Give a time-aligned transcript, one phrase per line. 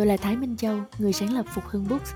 [0.00, 2.10] Tôi là Thái Minh Châu, người sáng lập Phục Hưng Books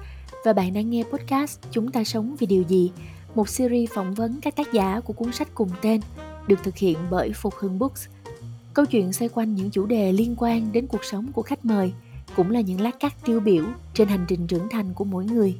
[0.45, 2.91] và bạn đang nghe podcast Chúng ta sống vì điều gì,
[3.35, 6.00] một series phỏng vấn các tác giả của cuốn sách cùng tên
[6.46, 8.07] được thực hiện bởi Phục Hưng Books.
[8.75, 11.93] Câu chuyện xoay quanh những chủ đề liên quan đến cuộc sống của khách mời,
[12.36, 15.55] cũng là những lát cắt tiêu biểu trên hành trình trưởng thành của mỗi người.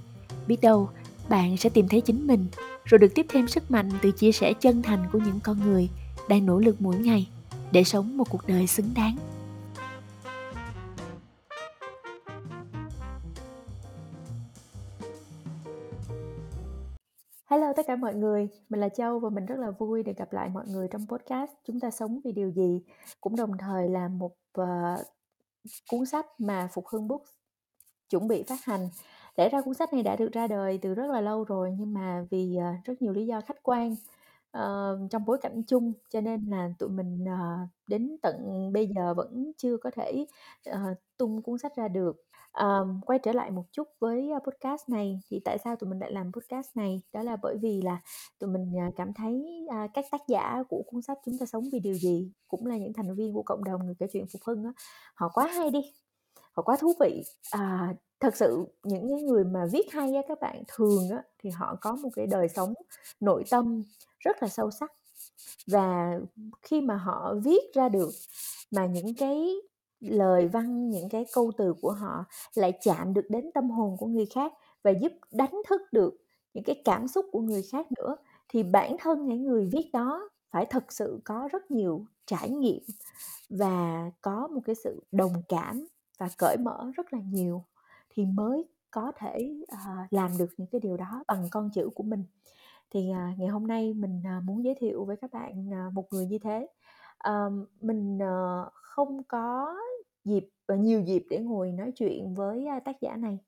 [0.47, 0.89] Biết đâu,
[1.29, 2.47] bạn sẽ tìm thấy chính mình,
[2.84, 5.89] rồi được tiếp thêm sức mạnh từ chia sẻ chân thành của những con người
[6.29, 7.29] đang nỗ lực mỗi ngày
[7.73, 9.17] để sống một cuộc đời xứng đáng.
[17.47, 20.33] Hello tất cả mọi người, mình là Châu và mình rất là vui được gặp
[20.33, 22.83] lại mọi người trong podcast Chúng ta sống vì điều gì
[23.20, 25.00] cũng đồng thời là một uh,
[25.91, 27.31] cuốn sách mà Phục Hưng Books
[28.11, 28.89] chuẩn bị phát hành.
[29.37, 31.95] Lẽ ra cuốn sách này đã được ra đời từ rất là lâu rồi nhưng
[31.95, 33.92] mà vì uh, rất nhiều lý do khách quan
[34.59, 39.15] uh, trong bối cảnh chung cho nên là tụi mình uh, đến tận bây giờ
[39.15, 40.27] vẫn chưa có thể
[40.70, 42.25] uh, tung cuốn sách ra được
[42.60, 45.20] um, quay trở lại một chút với podcast này.
[45.30, 47.02] Thì tại sao tụi mình lại làm podcast này?
[47.12, 48.00] Đó là bởi vì là
[48.38, 51.64] tụi mình à, cảm thấy uh, các tác giả của cuốn sách chúng ta sống
[51.72, 54.42] vì điều gì cũng là những thành viên của cộng đồng người kể chuyện phục
[54.44, 54.72] hưng á
[55.14, 55.80] họ quá hay đi
[56.52, 57.25] họ quá thú vị.
[57.50, 61.50] À, thật sự những cái người mà viết hay á các bạn thường á thì
[61.50, 62.75] họ có một cái đời sống
[63.20, 63.82] nội tâm
[64.19, 64.92] rất là sâu sắc.
[65.66, 66.19] Và
[66.62, 68.10] khi mà họ viết ra được
[68.70, 69.55] mà những cái
[70.05, 72.24] lời văn những cái câu từ của họ
[72.55, 74.52] lại chạm được đến tâm hồn của người khác
[74.83, 76.16] và giúp đánh thức được
[76.55, 78.16] những cái cảm xúc của người khác nữa.
[78.48, 82.82] Thì bản thân những người viết đó phải thật sự có rất nhiều trải nghiệm
[83.48, 85.87] và có một cái sự đồng cảm
[86.19, 87.64] và cởi mở rất là nhiều
[88.10, 92.03] thì mới có thể uh, làm được những cái điều đó bằng con chữ của
[92.03, 92.25] mình.
[92.91, 96.12] Thì uh, ngày hôm nay mình uh, muốn giới thiệu với các bạn uh, một
[96.12, 96.66] người như thế.
[97.28, 99.76] Uh, mình uh, không có
[100.25, 103.39] dịp và nhiều dịp để ngồi nói chuyện với tác giả này.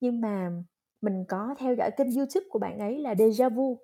[0.00, 0.50] Nhưng mà
[1.00, 3.78] mình có theo dõi kênh youtube của bạn ấy là Deja Vu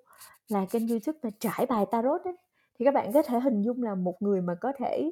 [0.47, 2.37] là kênh youtube mà trải bài tarot ấy.
[2.79, 5.11] Thì các bạn có thể hình dung là một người mà có thể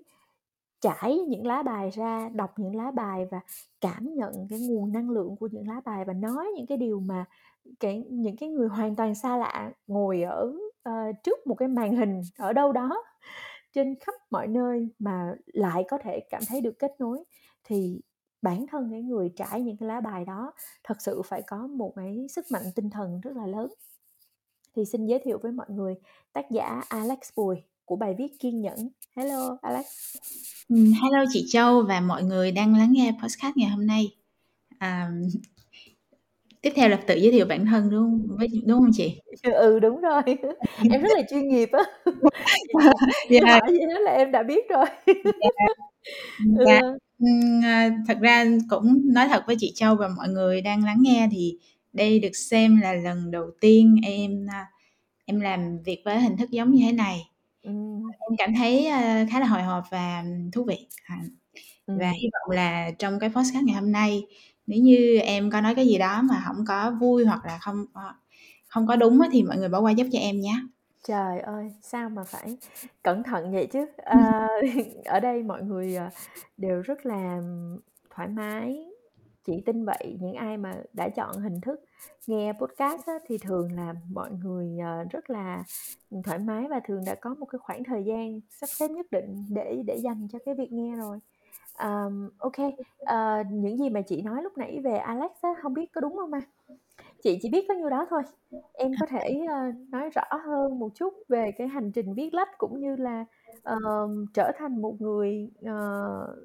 [0.82, 3.40] trải những lá bài ra đọc những lá bài và
[3.82, 7.00] cảm nhận cái nguồn năng lượng của những lá bài và nói những cái điều
[7.00, 7.26] mà
[7.80, 10.54] cái những cái người hoàn toàn xa lạ ngồi ở
[10.90, 13.04] uh, trước một cái màn hình ở đâu đó
[13.76, 17.24] trên khắp mọi nơi mà lại có thể cảm thấy được kết nối
[17.64, 18.02] thì
[18.42, 20.54] bản thân cái người trải những cái lá bài đó
[20.84, 23.74] thật sự phải có một cái sức mạnh tinh thần rất là lớn.
[24.76, 25.96] Thì xin giới thiệu với mọi người
[26.34, 27.56] tác giả Alex Bùi
[27.86, 28.90] của bài viết kiên nhẫn.
[29.16, 29.86] Hello Alex.
[30.70, 34.16] Ừ, hello chị Châu và mọi người đang lắng nghe podcast ngày hôm nay.
[34.78, 35.12] À,
[36.66, 40.02] tiếp theo là tự giới thiệu bản thân đúng không đúng không chị ừ đúng
[40.02, 40.22] rồi
[40.92, 41.84] em rất là chuyên nghiệp á
[43.30, 43.48] chị yeah.
[43.48, 46.66] hỏi gì đó là em đã biết rồi yeah.
[46.68, 46.82] Dạ.
[47.20, 47.28] Ừ.
[48.08, 51.58] thật ra cũng nói thật với chị Châu và mọi người đang lắng nghe thì
[51.94, 54.48] đây được xem là lần đầu tiên em
[55.26, 57.30] em làm việc với hình thức giống như thế này
[57.64, 57.72] ừ.
[58.10, 58.88] em cảm thấy
[59.32, 60.24] khá là hồi hộp và
[60.54, 60.88] thú vị
[61.86, 61.94] ừ.
[62.00, 64.24] và hy vọng là trong cái podcast ngày hôm nay
[64.68, 67.86] nếu như em có nói cái gì đó mà không có vui hoặc là không
[67.94, 68.14] ờ,
[68.68, 70.56] không có đúng thì mọi người bỏ qua giúp cho em nhé
[71.08, 72.58] Trời ơi, sao mà phải
[73.04, 73.86] cẩn thận vậy chứ?
[73.98, 74.48] À,
[75.06, 76.12] ở đây mọi người à,
[76.58, 77.42] đều rất là
[78.10, 78.86] thoải mái.
[79.46, 81.80] Chị tin vậy, những ai mà đã chọn hình thức
[82.28, 84.78] nghe podcast á, thì thường là mọi người
[85.12, 85.64] rất là
[86.24, 89.46] thoải mái và thường đã có một cái khoảng thời gian sắp xếp nhất định
[89.50, 91.20] để để dành cho cái việc nghe rồi.
[91.84, 92.54] Um, ok,
[93.00, 96.16] ờ, những gì mà chị nói lúc nãy về Alex á, không biết có đúng
[96.16, 96.40] không ma?
[97.24, 98.22] Chị chỉ biết có nhiêu đó thôi.
[98.74, 99.56] Em có thể, ờ,
[99.90, 103.26] nói rõ hơn một chút về cái hành trình viết lách cũng như là,
[103.64, 106.36] ờm, trở thành một người, ờ,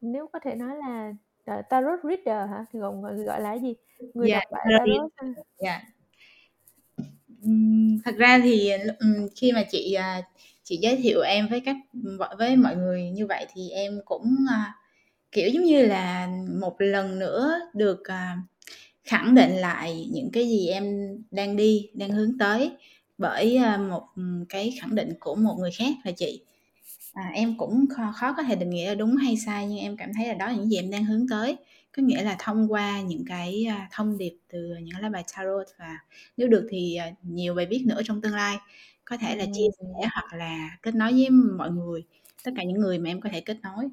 [0.00, 1.12] nếu có thể nói là,
[1.44, 2.64] ờ, tarot reader hả?
[2.72, 3.74] Thì còn gọi gọi là cái gì?
[4.14, 5.28] Người Dạ, đọc bài tarot ha?
[5.58, 5.82] Dạ.
[8.04, 8.72] thật ra thì,
[9.36, 10.22] khi mà chị, à,
[10.68, 11.76] chị giới thiệu em với các
[12.38, 14.74] với mọi người như vậy thì em cũng, à,
[15.32, 16.28] kiểu, giống như là,
[16.60, 18.38] một lần nữa được, à
[19.04, 20.84] khẳng định lại những cái gì em
[21.30, 22.70] đang đi, đang hướng tới
[23.18, 26.42] bởi, à, một, ừ, cái khẳng định của một người khác là chị.
[27.14, 29.96] À, em cũng khó, khó có thể định nghĩa là đúng hay sai nhưng em
[29.96, 31.56] cảm thấy là đó là những gì em đang hướng tới.
[31.96, 35.66] Có nghĩa là thông qua những cái, à, thông điệp từ những lá bài tarot
[35.78, 35.98] và
[36.36, 38.56] nếu được thì, à, nhiều bài viết nữa trong tương lai,
[39.06, 42.04] có thể là chia sẻ hoặc là kết nối với mọi người,
[42.44, 43.88] tất cả những người mà em có thể kết nối.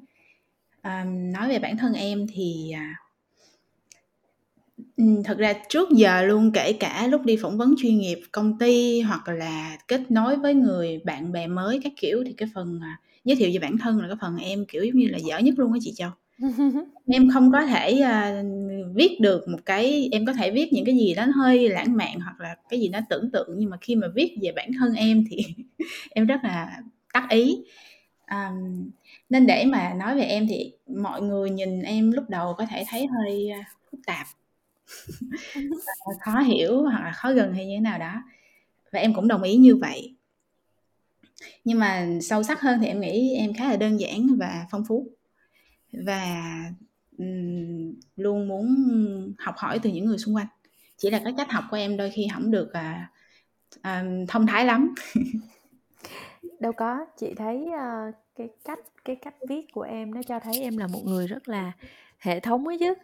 [0.82, 2.94] Ờm, nói về bản thân em thì, à
[5.24, 9.00] thật ra trước giờ luôn, kể cả lúc đi phỏng vấn chuyên nghiệp công ty
[9.00, 13.00] hoặc là kết nối với người bạn bè mới các kiểu, thì cái phần, à,
[13.24, 15.54] giới thiệu về bản thân là cái phần em, kiểu, giống như là, dở nhất
[15.58, 16.10] luôn á chị Châu.
[17.06, 18.42] Em không có thể, a,
[18.94, 22.20] viết được một cái em có thể viết những cái gì đó hơi lãng mạn
[22.20, 24.94] hoặc là cái gì đó tưởng tượng, nhưng mà khi mà viết về bản thân
[24.94, 25.38] em thì
[26.10, 26.82] em rất là
[27.14, 27.58] đắc ý.
[28.26, 28.90] Ờm,
[29.30, 32.84] nên để mà nói về em thì mọi người nhìn em lúc đầu có thể
[32.88, 34.26] thấy hơi, a, phức tạp.
[36.06, 38.22] Ờ, khó hiểu hoặc là khó gần hay như thế nào đó,
[38.92, 40.16] và em cũng đồng ý như vậy.
[41.64, 44.84] Nhưng mà sâu sắc hơn thì em nghĩ em khá là đơn giản và phong
[44.88, 45.13] phú.
[46.06, 46.60] Và,
[48.16, 48.66] luôn muốn
[49.38, 50.46] học hỏi từ những người xung quanh,
[50.96, 53.10] chỉ là cái cách học của em đôi khi không được, à,
[53.82, 54.94] à, thông thái lắm.
[56.60, 60.60] Đâu có, chị thấy, uh, cái cách cái cách viết của em nó cho thấy
[60.60, 61.72] em là một người rất là
[62.18, 62.94] hệ thống ấy chứ,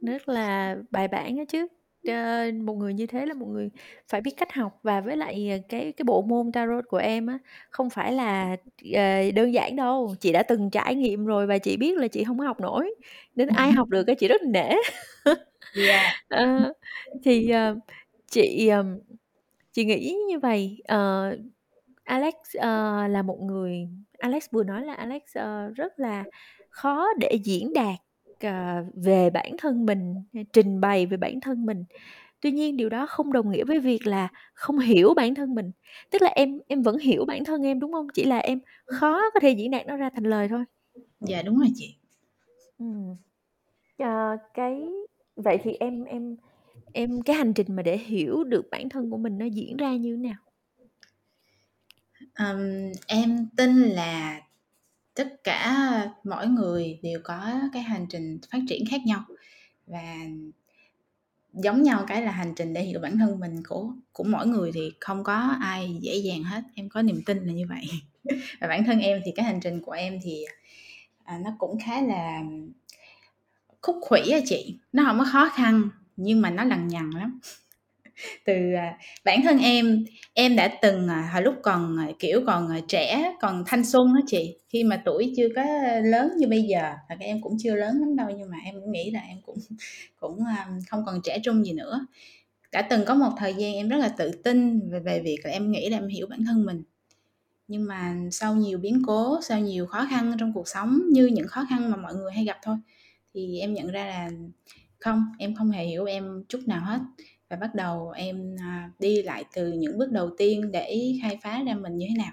[0.00, 1.66] rất là bài bản ấy chứ.
[2.06, 3.70] Ờ, một người như thế là một người
[4.08, 7.26] phải biết cách học và với lại, ờ, cái cái bộ môn Tarot của em
[7.26, 7.38] á,
[7.70, 8.56] không phải là,
[8.94, 12.22] ờ, đơn giản đâu, chị đã từng trải nghiệm rồi và chị biết là chị
[12.22, 12.94] hông có học nổi,
[13.34, 14.70] nên ai học được á chị rất là nể.
[15.74, 16.12] Yeah.
[16.28, 16.72] Ờ,
[17.24, 17.76] thì, ờ,
[18.30, 18.98] chị, ờm,
[19.72, 21.30] chị nghĩ như vầy, ờ,
[22.04, 23.88] Alex, ờ, là một người
[24.18, 26.24] Alex vừa nói là Alex, ờ, rất là
[26.70, 27.96] khó để diễn đạt,
[28.40, 31.84] ờ, về bản thân mình, hay trình bày về bản thân mình.
[32.40, 35.70] Tuy nhiên điều đó không đồng nghĩa với việc là không hiểu bản thân mình,
[36.10, 38.08] tức là em em vẫn hiểu bản thân em, đúng hông?
[38.14, 40.64] Chỉ là em khó có thể diễn đạt nó ra thành lời thôi.
[41.20, 41.96] Dạ, đúng rồi chị.
[42.78, 43.16] Ừm.
[43.98, 44.82] Ờ, cái
[45.36, 46.36] vậy thì em em
[46.92, 49.96] em cái hành trình mà để hiểu được bản thân của mình nó diễn ra
[49.96, 50.34] như nào?
[52.34, 54.40] Ừm, em tin là
[55.16, 55.86] tất cả
[56.24, 59.24] mỗi người đều có cái hành trình phát triển khác nhau
[59.86, 60.16] và
[61.52, 64.72] giống nhau cái là hành trình để hiểu bản thân mình của của mỗi người
[64.74, 67.84] thì không có ai dễ dàng hết, em có niềm tin là như vậy.
[68.60, 70.44] Và bản thân em thì cái hành trình của em thì,
[71.24, 72.42] à, nó cũng khá là
[73.82, 77.40] khúc khuỷu á chị, nó không có khó khăn nhưng mà nó lằng nhằng lắm.
[78.44, 80.04] Từ, à, bản thân em,
[80.34, 84.14] em đã từng, à, hồi lúc còn, à, kiểu, còn, à, trẻ, còn thanh xuân
[84.14, 85.64] đó chị, khi mà tuổi chưa có
[86.04, 88.74] lớn như bây giờ, thật ra em cũng chưa lớn lắm đâu nhưng mà em
[88.80, 89.56] cũng nghĩ là em cũng
[90.20, 92.06] cũng, à, không còn trẻ trung gì nữa.
[92.72, 95.50] Đã từng có một thời gian em rất là tự tin về về việc là
[95.50, 96.82] em nghĩ là em hiểu bản thân mình.
[97.68, 101.48] Nhưng mà sau nhiều biến cố, sau nhiều khó khăn trong cuộc sống như những
[101.48, 102.76] khó khăn mà mọi người hay gặp thôi,
[103.34, 104.30] thì em nhận ra là
[105.00, 106.98] không, em không hề hiểu em chút nào hết.
[107.50, 111.62] Và bắt đầu em, à, đi lại từ những bước đầu tiên để khai phá
[111.66, 112.32] ra mình như thế nào.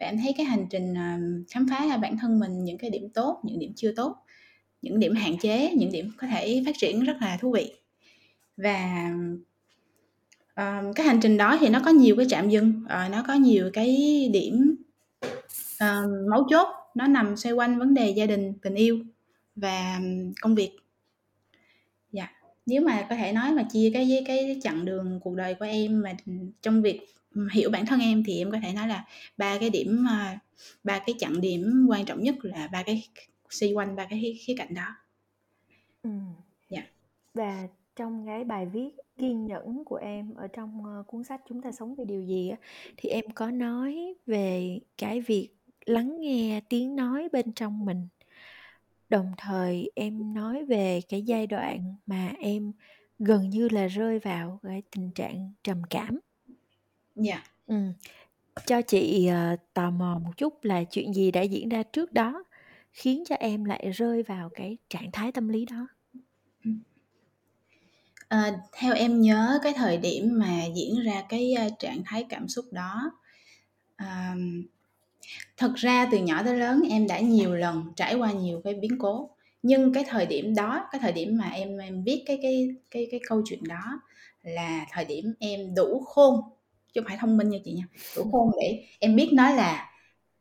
[0.00, 1.18] Và em thấy cái hành trình, à,
[1.50, 4.16] khám phá ra bản thân mình, những cái điểm tốt, những điểm chưa tốt,
[4.82, 7.72] những điểm hạn chế, những điểm có thể phát triển rất là thú vị.
[8.56, 9.10] Và,
[10.54, 13.34] ờ, cái hành trình đó thì nó có nhiều cái trạm dừng, uh, nó có
[13.34, 13.88] nhiều cái
[14.32, 14.76] điểm,
[15.78, 18.98] ờ, mấu chốt, nó nằm xoay quanh vấn đề gia đình, tình yêu
[19.56, 20.00] và
[20.40, 20.70] công việc.
[22.66, 25.64] Nếu mà có thể nói mà chia cái với cái chặng đường cuộc đời của
[25.64, 26.16] em mà,
[26.62, 27.00] trong việc,
[27.52, 29.04] hiểu bản thân em thì em có thể nói là
[29.36, 30.38] 3 cái điểm, a,
[30.84, 33.02] 3 cái chặng điểm quan trọng nhất là 3 cái
[33.50, 34.86] xoay quanh 3 cái khía cạnh đó.
[36.02, 36.34] Ừm.
[36.70, 36.82] Dạ.
[37.34, 41.62] Và trong cái bài viết "Kiên nhẫn" của em ở trong, ơ, cuốn sách "Chúng
[41.62, 42.56] ta sống vì điều gì" á,
[42.96, 45.50] thì em có nói về cái việc
[45.86, 48.08] lắng nghe tiếng nói bên trong mình.
[49.08, 52.72] Đồng thời em nói về cái giai đoạn mà em
[53.18, 56.20] gần như là rơi vào cái tình trạng trầm cảm.
[57.14, 57.42] Dạ.
[57.66, 57.92] Ừm.
[58.66, 62.44] Cho chị, ờ, tò mò một chút là chuyện gì đã diễn ra trước đó
[62.92, 65.88] khiến cho em lại rơi vào cái trạng thái tâm lý đó?
[66.64, 66.80] Ừm.
[68.28, 72.48] Ờ, theo em nhớ cái thời điểm mà diễn ra cái, a, trạng thái cảm
[72.48, 73.10] xúc đó,
[73.96, 74.62] ờm,
[75.56, 78.98] thực ra từ nhỏ tới lớn em đã nhiều lần trải qua nhiều cái biến
[78.98, 79.30] cố,
[79.62, 83.08] nhưng cái thời điểm đó, cái thời điểm mà em em viết cái cái cái
[83.10, 84.00] cái câu chuyện đó
[84.42, 86.40] là thời điểm em đủ khôn,
[86.92, 87.84] chứ không phải thông minh như chị nha,
[88.16, 89.92] đủ khôn để em biết nói là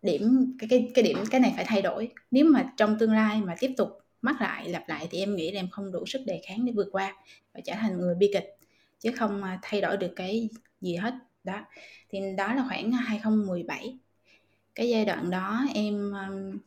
[0.01, 2.09] điểm cái cái cái điểm cái này phải thay đổi.
[2.31, 3.89] Nếu mà trong tương lai mà tiếp tục
[4.21, 6.71] mắc lại, lặp lại thì em nghĩ là em không đủ sức đề kháng để
[6.75, 7.15] vượt qua
[7.53, 8.57] và trở thành người bi kịch,
[8.99, 10.49] chứ không, à, thay đổi được cái
[10.81, 11.13] gì hết.
[11.43, 11.65] Đó,
[12.09, 13.97] thì đó là khoảng 2017.
[14.75, 16.59] Cái giai đoạn đó em, um,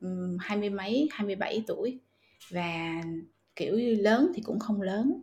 [0.00, 1.98] um hai mươi mấy, 27 tuổi
[2.50, 3.02] và,
[3.56, 5.22] kiểu như, lớn thì cũng không lớn,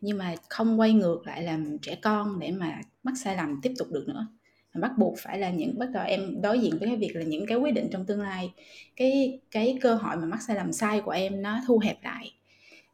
[0.00, 3.72] nhưng mà không quay ngược lại làm trẻ con để mà mắc sai lầm tiếp
[3.78, 4.26] tục được nữa,
[4.74, 7.46] bắt buộc phải là những bắt đầu em đối diện với cái việc là những
[7.46, 8.52] cái quyết định trong tương lai,
[8.96, 12.34] cái cái cơ hội mà mắc sai lầm sai của em nó thu hẹp lại.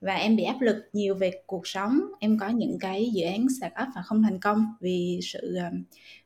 [0.00, 3.46] Và em bị áp lực nhiều về cuộc sống, em có những cái dự án
[3.60, 5.82] startup và không thành công vì sự, um,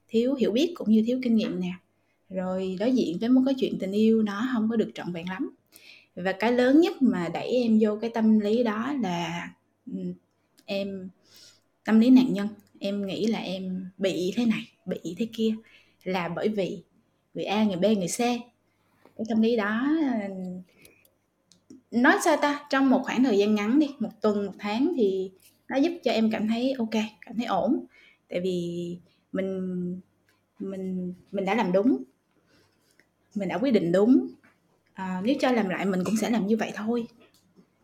[0.09, 1.73] thiếu hiểu biết cũng như thiếu kinh nghiệm nè.
[2.35, 5.29] Rồi đối diện với một cái chuyện tình yêu nó không có được trọn vẹn
[5.29, 5.51] lắm.
[6.17, 9.49] và cái lớn nhất mà đẩy em vô cái tâm lý đó là
[9.93, 9.99] ừ,
[10.67, 11.09] em,
[11.85, 12.49] tâm lý nạn nhân.
[12.81, 15.55] Em nghĩ là em bị thế này, bị thế kia
[16.05, 16.83] là bởi vì
[17.35, 18.19] người A, người B, người C.
[18.19, 19.87] Cái tâm lý đó
[20.29, 20.35] ừ,
[21.91, 22.67] nói sao ta?
[22.71, 25.31] Trong một khoảng thời gian ngắn đi, một tuần, một tháng thì
[25.69, 27.85] nó giúp cho em cảm thấy ok, cảm thấy ổn.
[28.29, 28.97] Tại vì
[29.33, 30.01] mình
[30.59, 32.05] mình mình đã làm đúng
[33.35, 34.29] mình đã quyết định đúng.
[34.93, 37.07] À, nếu cho làm lại mình cũng sẽ làm như vậy thôi.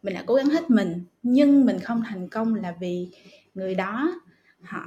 [0.02, 3.08] Mình đã cố gắng hết mình nhưng mình không thành công là vì
[3.54, 4.20] người đó
[4.62, 4.86] họ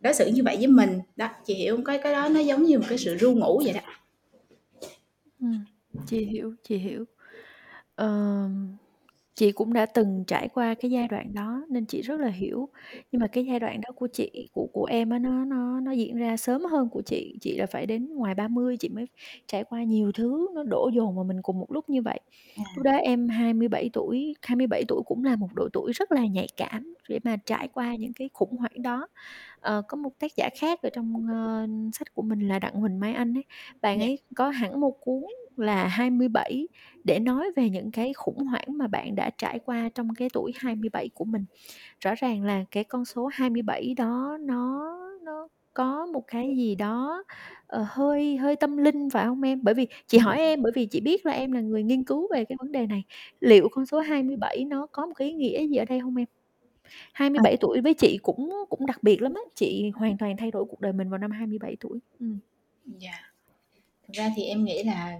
[0.00, 1.00] đối xử như vậy với mình.
[1.16, 1.84] Đó chị hiểu không?
[1.84, 3.80] Cái cái đó nó giống như một cái sự ru ngủ vậy đó.
[5.40, 5.46] Ừ,
[6.06, 7.04] chị hiểu chị hiểu.
[8.02, 8.50] Uh,
[9.36, 12.68] chị cũng đã từng trải qua cái giai đoạn đó nên chị rất là hiểu.
[13.12, 15.92] Nhưng mà cái giai đoạn đó của chị của của em á nó nó nó
[15.92, 17.38] diễn ra sớm hơn của chị.
[17.40, 19.06] Chị là phải đến ngoài 30 chị mới
[19.46, 22.20] trải qua nhiều thứ nó đổ dồn vào mình cùng một lúc như vậy.
[22.56, 22.64] À.
[22.76, 26.48] lúc đó em 27 tuổi 27 tuổi cũng là một độ tuổi rất là nhạy
[26.56, 29.08] cảm để mà trải qua những cái khủng hoảng đó.
[29.60, 33.00] Ờ, có một tác giả khác ở trong uh, sách của mình là đặng huỳnh
[33.00, 33.44] mai anh ấy.
[33.80, 34.04] Bạn dạ.
[34.06, 35.24] ấy có hẳn một cuốn
[35.58, 36.68] là 27
[37.04, 40.52] để nói về những cái khủng hoảng mà bạn đã trải qua trong cái tuổi
[40.56, 41.44] 27 của mình.
[42.00, 47.24] Rõ ràng là cái con số 27 đó nó nó có một cái gì đó
[47.76, 49.60] uh, hơi hơi tâm linh phải không em?
[49.62, 52.28] Bởi vì chị hỏi em bởi vì chị biết là em là người nghiên cứu
[52.32, 53.04] về cái vấn đề này.
[53.40, 56.26] Liệu con số 27 nó có một cái ý nghĩa gì ở đây không em?
[57.12, 57.56] 27 à.
[57.60, 60.80] tuổi với chị cũng cũng đặc biệt lắm á, chị hoàn toàn thay đổi cuộc
[60.80, 61.98] đời mình vào năm 27 tuổi.
[62.20, 62.26] Ừ.
[62.98, 63.25] Dạ.
[64.06, 65.18] Thực ra thì em nghĩ là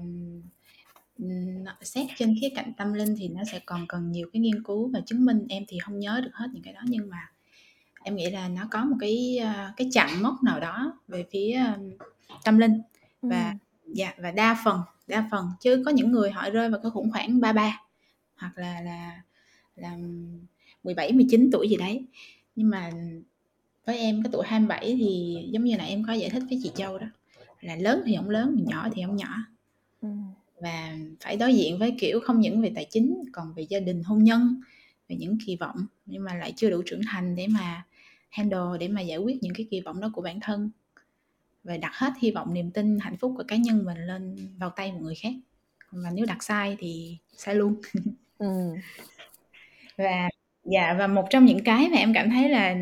[1.83, 4.91] xét trên khía cạnh tâm linh thì nó sẽ còn cần nhiều cái nghiên cứu
[4.93, 5.47] và chứng minh.
[5.49, 7.31] Em thì không nhớ được hết những cái đó nhưng mà
[8.03, 11.63] em nghĩ là nó có một cái ờ, cái chặng mốc nào đó về phía
[12.45, 12.81] tâm linh.
[13.23, 13.51] Và
[13.85, 13.93] ừ.
[13.95, 15.51] dạ và đa phần đa phần.
[15.61, 17.81] Chứ có những người họ rơi vào cái khủng hoảng 33
[18.37, 19.23] hoặc là là
[19.77, 19.97] là
[20.85, 22.07] 17 19 tuổi gì đấy.
[22.57, 22.91] Nhưng mà
[23.85, 26.71] với em cái tuổi 27 thì giống như là em có giải thích với chị
[26.75, 27.07] Châu đó
[27.61, 29.37] là lớn thì không lớn nhỏ thì không nhỏ.
[30.01, 30.09] Ừ.
[30.61, 34.03] Và phải đối diện với kiểu không những về tài chính còn về gia đình
[34.03, 34.61] hôn nhân
[35.09, 35.87] về những kỳ vọng.
[36.07, 37.85] Nhưng mà lại chưa đủ trưởng thành để mà
[38.29, 40.71] handle để mà giải quyết những cái kỳ vọng đó của bản thân.
[41.65, 44.71] Và đặt hết hy vọng niềm tin hạnh phúc của cá nhân mình lên vào
[44.71, 45.33] tay một người khác.
[45.91, 47.81] Và nếu đặt sai thì sai luôn.
[48.39, 48.47] Ừ.
[49.97, 50.29] và
[50.65, 52.77] dạ và một trong những cái mà em cảm thấy là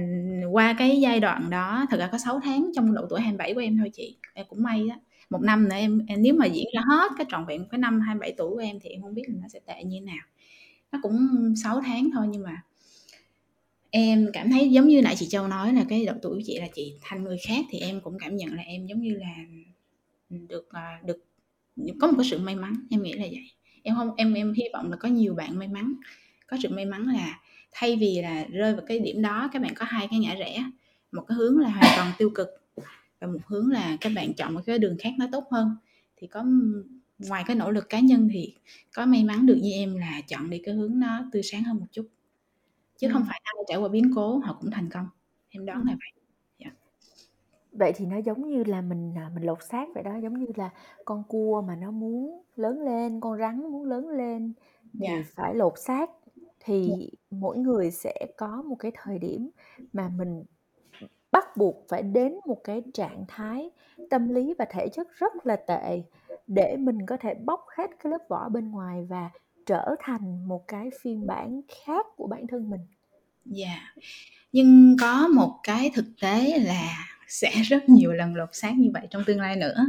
[0.55, 3.61] qua cái giai đoạn đó thật ra có 6 tháng trong độ tuổi 27 của
[3.61, 4.95] em thôi chị em cũng may đó
[5.31, 8.01] một năm nữa em, em nếu mà diễn ra hết cái trọn vẹn cái năm
[8.01, 10.27] 27 tuổi của em thì em không biết là nó sẽ tệ như thế nào.
[10.93, 11.19] Nó cũng
[11.63, 12.63] 6 tháng thôi nhưng mà
[13.91, 16.59] em cảm thấy giống như nãy chị Châu nói là cái độ tuổi của chị
[16.59, 19.35] là chị thành người khác thì em cũng cảm nhận là em giống như là
[20.31, 21.25] được à, được
[22.01, 23.51] có một cái sự may mắn em nghĩ là vậy.
[23.83, 25.95] Em không em em hy vọng là có nhiều bạn may mắn.
[26.47, 27.41] Có sự may mắn là
[27.75, 30.65] thay vì là rơi vào cái điểm đó các bạn có hai cái ngã rẽ
[31.13, 32.49] một cái hướng là hoàn toàn tiêu cực
[33.21, 35.77] và một hướng là các bạn chọn một cái đường khác nó tốt hơn
[36.17, 36.45] thì có
[37.19, 38.55] ngoài cái nỗ lực cá nhân thì
[38.95, 41.77] có may mắn được như em là chọn đi cái hướng nó tươi sáng hơn
[41.77, 42.07] một chút
[42.99, 43.13] chứ ừ.
[43.13, 45.09] không phải ai trải qua biến cố họ cũng thành công
[45.49, 45.85] em đoán ừ.
[45.87, 46.23] là vậy
[46.59, 46.77] yeah.
[47.73, 50.47] vậy thì nó giống như là mình à, mình lột xác vậy đó giống như
[50.55, 50.71] là
[51.05, 54.53] con cua mà nó muốn lớn lên con rắn muốn lớn lên
[55.01, 55.27] thì yeah.
[55.35, 56.11] phải lột xác
[56.65, 59.51] thì mỗi người sẽ có một cái thời điểm
[59.93, 60.45] mà mình
[61.33, 63.71] bắt buộc phải đến một cái trạng thái
[64.11, 66.03] tâm lý và thể chất rất là tệ
[66.47, 69.31] để mình có thể bóc hết cái lớp vỏ bên ngoài và
[69.67, 72.81] trở thành một cái phiên bản khác của bản thân mình.
[73.45, 73.67] Dạ.
[73.67, 73.81] Yeah.
[74.53, 79.07] Nhưng có một cái thực tế là sẽ rất nhiều lần lột xác như vậy
[79.11, 79.87] trong tương lai nữa.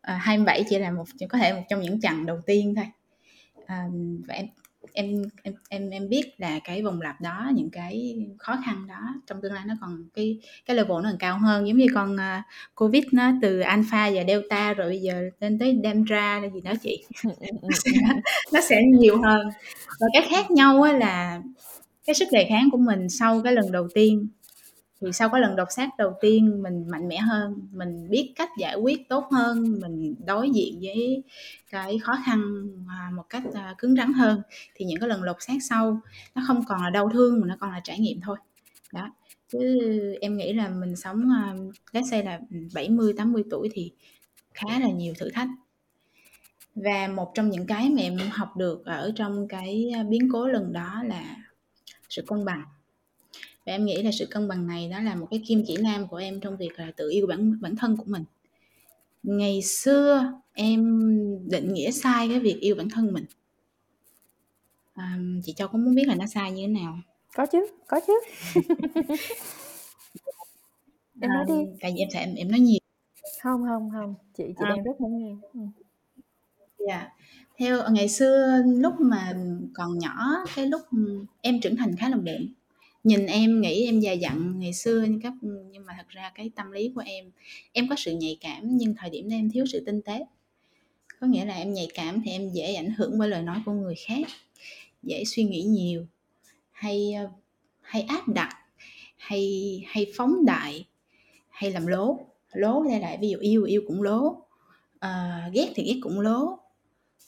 [0.00, 2.86] À, 27 chỉ là một có thể một trong những chặng đầu tiên thôi.
[3.66, 3.86] À,
[4.28, 4.46] và em
[4.94, 9.14] em em em em biết là cái vòng lặp đó những cái khó khăn đó
[9.26, 11.68] trong tương lai nó còn cái cái level nó còn cao hơn.
[11.68, 15.80] Giống như con uh, covid nó từ alpha và delta rồi bây giờ lên tới
[15.82, 17.04] delta là gì đó chị?
[17.24, 17.30] Nó
[17.84, 17.90] sẽ,
[18.52, 19.48] nó sẽ nhiều hơn.
[20.00, 21.40] Và cái khác nhau là
[22.06, 24.28] cái sức đề kháng của mình sau cái lần đầu tiên
[25.00, 28.48] thì sau cái lần đột xác đầu tiên, mình mạnh mẽ hơn, mình biết cách
[28.58, 31.22] giải quyết tốt hơn, mình đối diện với
[31.70, 34.42] cái khó khăn à, một cách à, cứng rắn hơn,
[34.74, 36.00] thì những cái lần lột xác sau,
[36.34, 38.36] nó không còn là đau thương mà nó còn là trải nghiệm thôi.
[38.92, 39.12] Đó.
[39.48, 39.58] Chứ
[40.20, 41.54] em nghĩ là mình sống à,
[41.92, 42.40] let's say là
[42.74, 43.92] 70 80 tuổi thì
[44.54, 45.48] khá là nhiều thử thách.
[46.74, 50.72] Và một trong những cái mà em học được ở trong cái biến cố lần
[50.72, 51.36] đó là
[52.08, 52.64] sự công bằng
[53.66, 56.08] và em nghĩ là sự cân bằng này đó là một cái kim chỉ nam
[56.08, 58.24] của em trong việc là tự yêu bản bản thân của mình
[59.22, 61.08] Ngày xưa em
[61.50, 63.24] định nghĩa sai cái việc yêu bản thân mình.
[64.94, 66.98] Ờm, chị Châu có muốn biết là nó sai như thế nào?
[67.36, 68.20] Có chứ, có chứ.
[71.20, 71.54] Em nói đi.
[71.54, 72.78] Ờm, tại vì em sợ em em nói nhiều.
[73.44, 74.68] Hông, hông, hông, chị chị Ờ.
[74.68, 75.36] đang rất muốn nghe.
[75.54, 75.70] Ừm.
[76.88, 77.08] Dạ.
[77.58, 79.32] Theo ngày xưa lúc mà
[79.74, 80.80] còn nhỏ, cái lúc,
[81.40, 82.52] em trưởng thành khá là muộn.
[83.04, 86.50] Nhìn em nghĩ em già dặn ngày xưa nhưng các nhưng mà thật ra cái
[86.56, 87.30] tâm lý của em
[87.72, 90.24] em có sự nhạy cảm nhưng thời điểm đó em thiếu sự tinh tế.
[91.20, 93.72] Có nghĩa là em nhạy cảm thì em dễ ảnh hưởng bởi lời nói của
[93.72, 94.26] người khác,
[95.02, 96.06] dễ suy nghĩ nhiều,
[96.72, 97.30] hay, ờ,
[97.80, 98.50] hay áp đặt,
[99.16, 100.86] hay hay phóng đại,
[101.50, 102.20] hay làm lố.
[102.52, 104.36] Lố đây lại ví dụ yêu yêu cũng lố,
[105.00, 106.58] à, ghét thì ghét cũng lố,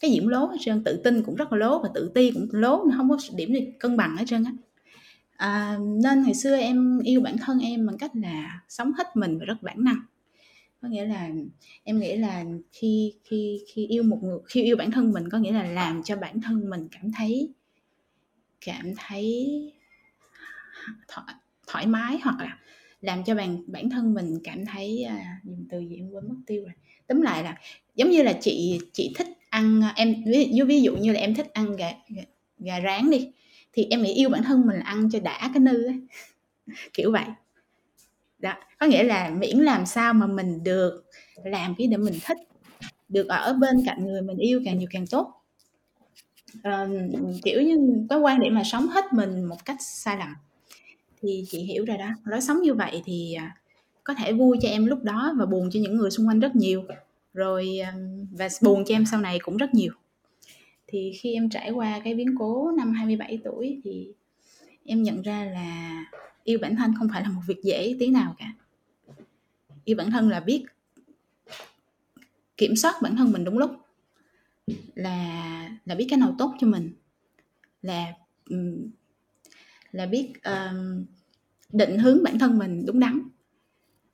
[0.01, 2.31] cái gì cũng lố hết trơn, tự tin cũng rất là lố và tự ti
[2.33, 4.53] cũng lố, nó không có điểm gì cân bằng hết trơn á.
[5.37, 9.39] À, nên ngày xưa em yêu bản thân em bằng cách là sống hết mình
[9.39, 10.01] và rất bản năng.
[10.83, 11.31] Có nghĩa là
[11.85, 15.39] em nghĩ là khi khi khi yêu một người khi yêu bản thân mình có
[15.39, 17.53] nghĩa là làm cho bản thân mình cảm thấy
[18.67, 19.47] cảm thấy
[21.09, 21.35] thoải
[21.67, 22.59] thoải mái hoặc là
[23.01, 26.35] làm cho bản bản thân mình cảm thấy, à, dùng từ gì em quên mất
[26.47, 26.73] tiêu rồi.
[27.07, 27.59] tóm lại là
[27.95, 31.53] giống như là chị chị thích ăn, em ví ví dụ như là em thích
[31.53, 32.23] ăn gà gà
[32.59, 33.31] gà rán đi,
[33.77, 36.01] thì em nghĩ yêu bản thân mình là ăn cho đã cái nư ấy
[36.95, 37.25] kiểu vậy.
[38.39, 41.05] Đó, có nghĩa là miễn làm sao mà mình được
[41.45, 42.39] làm cái để mình thích,
[43.09, 45.33] được ở bên cạnh người mình yêu càng nhiều càng tốt.
[46.63, 46.89] à,
[47.45, 50.35] kiểu như, cái quan điểm là sống hết mình một cách sai lầm.
[51.23, 53.57] Thì chị hiểu rồi đó, lối sống như vậy thì, à,
[54.05, 56.57] có thể vui cho em lúc đó và buồn cho những người xung quanh rất
[56.57, 56.85] nhiều,
[57.35, 57.79] rồi,
[58.33, 59.93] và buồn cho em sau này cũng rất nhiều.
[60.89, 64.09] Thì khi em trải qua cái biến cố năm 27 tuổi thì
[64.85, 66.05] em nhận ra là
[66.45, 68.53] yêu bản thân không phải là một việc dễ tí nào cả.
[69.85, 70.65] Yêu bản thân là biết
[72.57, 73.71] kiểm soát bản thân mình đúng lúc,
[74.95, 76.93] là là biết cái nào tốt cho mình,
[77.83, 78.13] là,
[79.93, 81.05] là biết, um,
[81.73, 83.21] định hướng bản thân mình đúng đắn,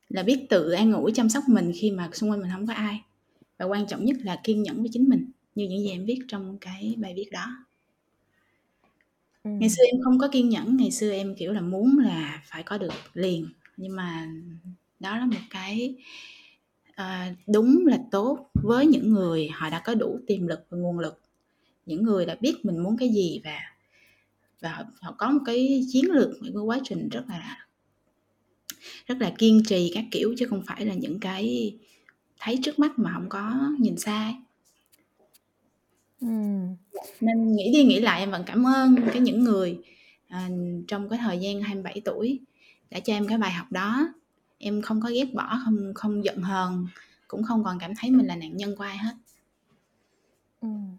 [0.09, 2.75] là biết tự an ủi chăm sóc mình khi mà xung quanh mình không có
[2.75, 3.03] ai,
[3.59, 6.19] và quan trọng nhất là kiên nhẫn với chính mình, như những gì em viết
[6.29, 7.47] trong cái bài viết đó.
[9.59, 9.69] Ngày Ừm.
[9.71, 12.79] xưa em không có kiên nhẫn, ngày xưa em, kiểu là, muốn là phải có
[12.79, 14.29] được liền, nhưng mà
[15.01, 15.95] đó là một cái,
[16.97, 17.07] ờ,
[17.55, 21.21] đúng là tốt với những người họ đã có đủ tiềm lực và nguồn lực,
[21.87, 23.59] những người đã biết mình muốn cái gì và
[24.61, 27.59] và họ họ có một cái chiến lược, một cái quá trình rất là
[29.07, 31.75] rất là kiên trì các kiểu, chứ không phải là những cái
[32.41, 34.35] thấy trước mắt mà hổng có nhìn xa ấy.
[36.23, 36.77] Ừm.
[37.21, 39.79] Nên nghĩ đi nghĩ lại em vẫn cảm ơn cái những người,
[40.31, 40.39] ờ,
[40.89, 42.41] trong cái thời gian 27 tuổi
[42.91, 44.09] đã cho em cái bài học đó.
[44.59, 46.87] Em không có ghét bỏ, không không giận hờn,
[47.29, 49.13] cũng không còn cảm thấy mình là nạn nhân của ai hết.
[50.61, 50.97] Ừm.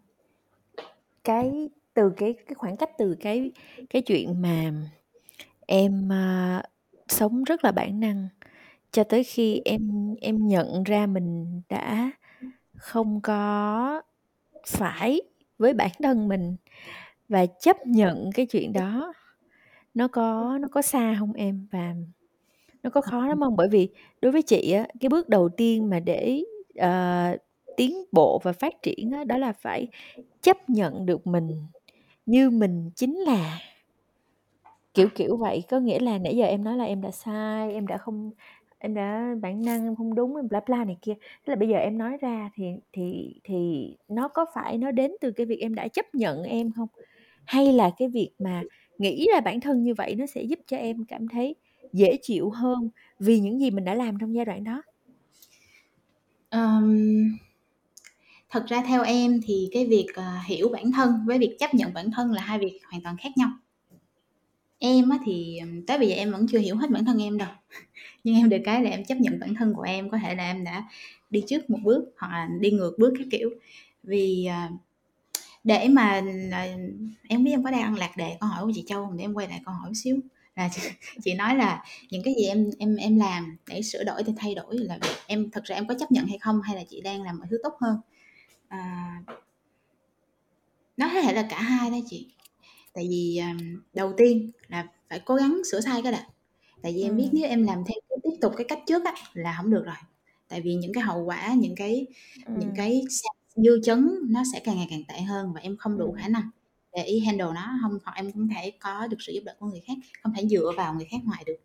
[1.23, 3.51] Cái từ cái cái khoảng cách từ cái
[3.89, 4.71] cái chuyện mà
[5.67, 6.63] em, a,
[7.09, 8.29] sống rất là bản năng,
[8.91, 12.11] cho tới khi em em nhận ra mình đã
[12.77, 14.03] không có
[14.67, 15.21] phải
[15.57, 16.55] với bản thân mình
[17.29, 19.13] và chấp nhận cái chuyện đó,
[19.93, 21.67] nó có nó có xa hông em?
[21.71, 21.95] Và
[22.83, 23.55] nó có khó lắm hông?
[23.55, 23.89] Bởi vì
[24.21, 26.43] đối với chị á, cái bước đầu tiên mà để,
[26.77, 27.37] ờ,
[27.77, 29.87] tiến bộ và phát triển á, đó là phải
[30.41, 31.51] chấp nhận được mình
[32.25, 33.59] như mình chính là.
[34.93, 37.87] Kiểu, kiểu vậy, có nghĩa là nãy giờ em nói là em đã sai, em
[37.87, 38.31] đã không
[38.83, 41.13] em đã bản năng, em không đúng, em bla bla này kia.
[41.21, 45.11] Thế là bây giờ em nói ra thì thì thì nó có phải nó đến
[45.21, 46.87] từ cái việc em đã chấp nhận em không
[47.45, 48.63] Hay là cái việc mà
[48.97, 51.55] nghĩ là bản thân như vậy nó sẽ giúp cho em cảm thấy
[51.93, 54.83] dễ chịu hơn vì những gì mình đã làm trong giai đoạn đó?
[56.51, 57.37] um,
[58.49, 61.93] Thật ra theo em thì cái việc, uh, hiểu bản thân với việc chấp nhận
[61.93, 63.49] bản thân là hai việc hoàn toàn khác nhau.
[64.79, 67.49] Em á thì, tới bây giờ em vẫn chưa hiểu hết bản thân em đâu,
[68.23, 70.43] nhưng em được cái là em chấp nhận bản thân của em, có thể là
[70.43, 70.83] em đã
[71.29, 73.49] đi trước một bước hoặc là đi ngược bước các kiểu.
[74.03, 74.71] Vì, à,
[75.63, 76.59] để mà, ờ
[77.29, 79.11] em biết em có đang ăn lạc đề câu hỏi của chị Châu?
[79.17, 80.17] Để em quay lại câu hỏi xíu,
[80.55, 80.81] là chị
[81.23, 84.55] chị nói là những cái gì em em em làm để sửa đổi, để thay
[84.55, 87.23] đổi là em thực sự em có chấp nhận hay không, hay là chị đang
[87.23, 87.97] làm mọi thứ tốt hơn?
[88.67, 89.23] À.
[90.97, 92.27] Nó có thể là cả hai đó chị.
[92.93, 93.55] Tại vì, à,
[93.93, 96.25] đầu tiên là phải cố gắng sửa sai cái đã,
[96.83, 97.33] tại vì em biết Ừm.
[97.33, 98.12] nếu em làm theo
[98.43, 99.95] tục cái cách trước á là hổng được rồi.
[100.49, 102.07] Tại vì những cái hậu quả, những cái
[102.55, 102.75] những Ừm.
[102.75, 103.01] cái
[103.55, 106.17] dư chấn nó sẽ càng ngày càng tệ hơn và em không đủ Ừm.
[106.19, 106.49] khả năng
[106.97, 109.81] để handle nó, hông hoặc em hông thể có được sự giúp đỡ của người
[109.87, 111.57] khác, không thể dựa vào người khác hoài được.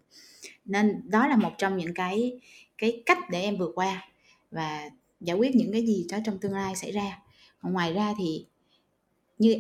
[0.66, 2.40] Nên đó là một trong những cái
[2.78, 4.08] cái cách để em vượt qua
[4.52, 7.18] và giải quyết những cái gì đó trong tương lai xảy ra
[7.62, 8.46] còn ngoài ra thì
[9.38, 9.54] như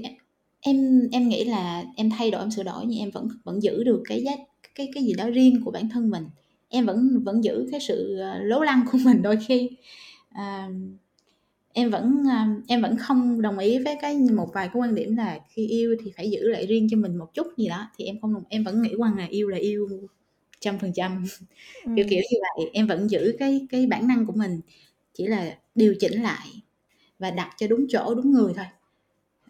[0.60, 3.84] em em nghĩ là em thay đổi em sửa đổi nhưng em vẫn vẫn giữ
[3.84, 4.32] được cái giá
[4.76, 6.24] cái cái gì đó riêng của bản thân mình
[6.68, 9.70] em vẫn vẫn giữ cái sự ờ, lố lăng của mình đôi khi.
[10.30, 10.68] À,
[11.72, 15.16] em vẫn à, em vẫn không đồng ý với cái một vài cái quan điểm
[15.16, 18.04] là khi yêu thì phải giữ lại riêng cho mình một chút gì đó thì
[18.04, 19.88] em không đồng em vẫn nghĩ rằng là yêu là yêu
[20.60, 21.24] trăm phần trăm.
[21.84, 21.92] Ừ.
[21.96, 24.60] kiểu kiểu như vậy em vẫn giữ cái cái bản năng của mình
[25.14, 26.62] chỉ là điều chỉnh lại
[27.18, 28.66] và đặt cho đúng chỗ đúng người thôi.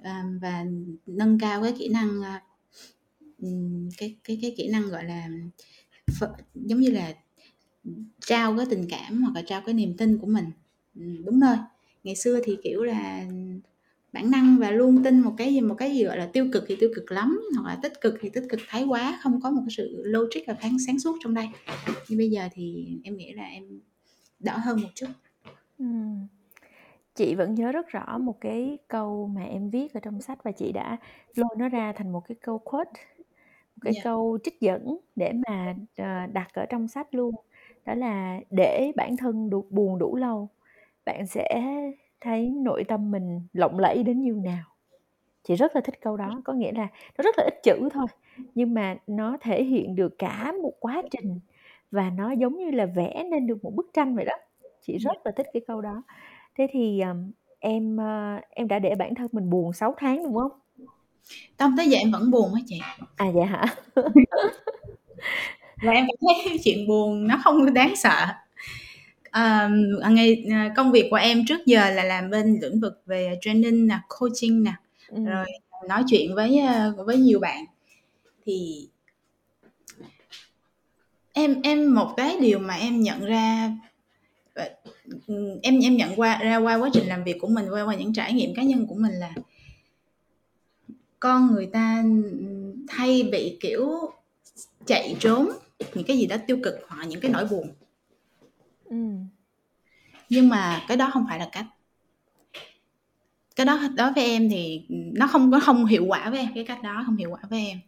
[0.02, 0.64] À, và
[1.06, 2.22] nâng cao cái kỹ năng
[3.98, 5.28] cái cái cái kỹ năng gọi là
[6.54, 7.14] giống như là
[8.20, 10.44] trao cái tình cảm hoặc là trao cái niềm tin của mình.
[10.94, 11.56] Ừ, đúng nơi
[12.04, 13.26] ngày xưa thì, kiểu là,
[14.12, 16.64] bản năng và luôn tin một cái gì, một cái gì gọi là tiêu cực
[16.66, 19.50] thì tiêu cực lắm, hoặc là tích cực thì tích cực thái quá, không có
[19.50, 21.48] một cái sự logic và phán, sáng suốt trong đây.
[22.08, 23.80] Nhưng bây giờ thì em nghĩ là em
[24.40, 25.06] đỡ hơn một chút.
[25.78, 25.84] Ừ.
[27.14, 30.52] chị vẫn nhớ rất rõ một cái câu mà em viết ở trong sách và
[30.52, 30.96] chị đã
[31.34, 32.90] lôi nó ra thành một cái câu quote
[33.78, 33.92] một cái.
[33.92, 34.00] Dạ.
[34.04, 37.34] câu trích dẫn để mà uh, đặt ở trong sách luôn
[37.84, 40.48] đó là để bản thân được buồn đủ lâu
[41.04, 41.62] bạn sẽ
[42.20, 44.64] thấy nội tâm mình lộng lẫy đến như nào
[45.42, 46.88] chị rất là thích câu đó có nghĩa là
[47.18, 48.06] nó rất là ít chữ thôi
[48.54, 51.40] nhưng mà nó thể hiện được cả một quá trình
[51.90, 54.34] và nó giống như là vẽ nên được một bức tranh vậy đó
[54.80, 56.02] chị rất là thích cái câu đó
[56.58, 60.34] thế thì um, em uh, em đã để bản thân mình buồn 6 tháng đúng
[60.34, 60.52] không
[61.56, 62.80] tâm tới giờ em vẫn buồn á chị.
[63.16, 63.64] À vậy hả?
[65.82, 68.26] Và em cảm thấy chuyện buồn nó không đáng sợ.
[69.30, 69.70] À,
[70.10, 70.44] ngày
[70.76, 74.62] công việc của em trước giờ là làm bên lĩnh vực về training nè coaching
[74.62, 74.72] nè
[75.08, 75.24] ừ.
[75.24, 75.46] rồi
[75.88, 76.60] nói chuyện với
[77.06, 77.64] với nhiều bạn.
[78.46, 78.88] Thì
[81.32, 83.72] em em một cái điều mà em nhận ra
[85.62, 88.12] em em nhận qua ra qua quá trình làm việc của mình qua qua những
[88.12, 89.32] trải nghiệm cá nhân của mình là
[91.20, 92.04] con người ta
[92.88, 94.10] thay bị kiểu
[94.86, 95.48] chạy trốn
[95.94, 97.68] những cái gì đó tiêu cực hoặc những cái nỗi buồn.
[98.84, 98.96] Ừ.
[100.28, 101.66] nhưng mà cái đó không phải là cách.
[103.56, 106.64] Cái đó đối với em thì nó không có không hiệu quả với em cái
[106.64, 107.78] cách đó không hiệu quả với em.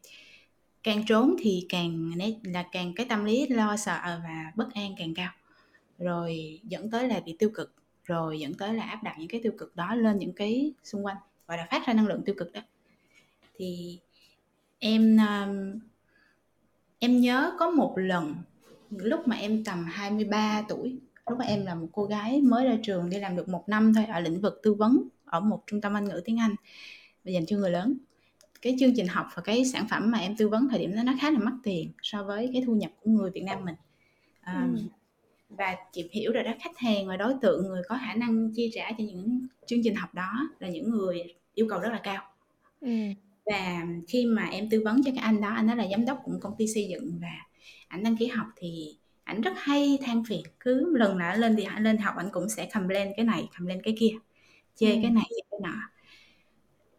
[0.82, 2.12] Càng trốn thì càng
[2.44, 5.32] là càng cái tâm lý lo sợ và bất an càng cao.
[5.98, 9.40] Rồi dẫn tới là bị tiêu cực rồi dẫn tới là áp đặt những cái
[9.42, 11.16] tiêu cực đó lên những cái xung quanh
[11.48, 12.60] gọi là phát ra năng lượng tiêu cực đó
[13.60, 13.98] thì
[14.78, 15.18] em
[16.98, 18.34] em nhớ có một lần
[18.90, 22.78] lúc mà em tầm 23 tuổi lúc mà em là một cô gái mới ra
[22.82, 25.80] trường đi làm được một năm thôi ở lĩnh vực tư vấn ở một trung
[25.80, 26.54] tâm Anh ngữ tiếng Anh
[27.24, 27.96] dành cho người lớn.
[28.62, 31.02] Cái chương trình học và cái sản phẩm mà em tư vấn thời điểm đó
[31.02, 33.74] nó khá là mắc tiền so với cái thu nhập của người Việt Nam mình.
[34.40, 34.80] À, ừ.
[35.48, 38.70] và chị hiểu rồi đó khách hàng và đối tượng người có khả năng chi
[38.74, 42.22] trả cho những chương trình học đó là những người yêu cầu rất là cao.
[42.80, 42.88] Ừ
[43.50, 46.20] và khi mà em tư vấn cho cái anh đó anh đó là giám đốc
[46.24, 47.32] của công ty xây dựng và
[47.88, 50.42] ảnh đăng ký học thì ảnh rất hay than phiền.
[50.60, 53.66] Cứ lần nào lên thì lên học ảnh cũng sẽ cầm lên cái này cầm
[53.66, 54.12] lên cái kia
[54.74, 54.98] chê ừ.
[55.02, 55.74] cái này chê cái nọ.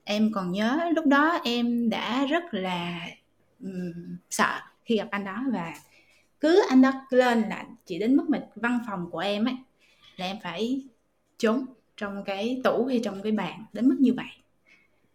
[0.03, 3.07] Em còn nhớ lúc đó em đã rất là
[3.59, 5.73] um, sợ khi gặp anh đó và
[6.39, 9.55] cứ anh đó lên là chỉ đến mức mà văn phòng của em ấy
[10.15, 10.83] là em phải
[11.37, 11.65] trốn
[11.97, 14.40] trong cái tủ hay trong cái bàn đến mức như vậy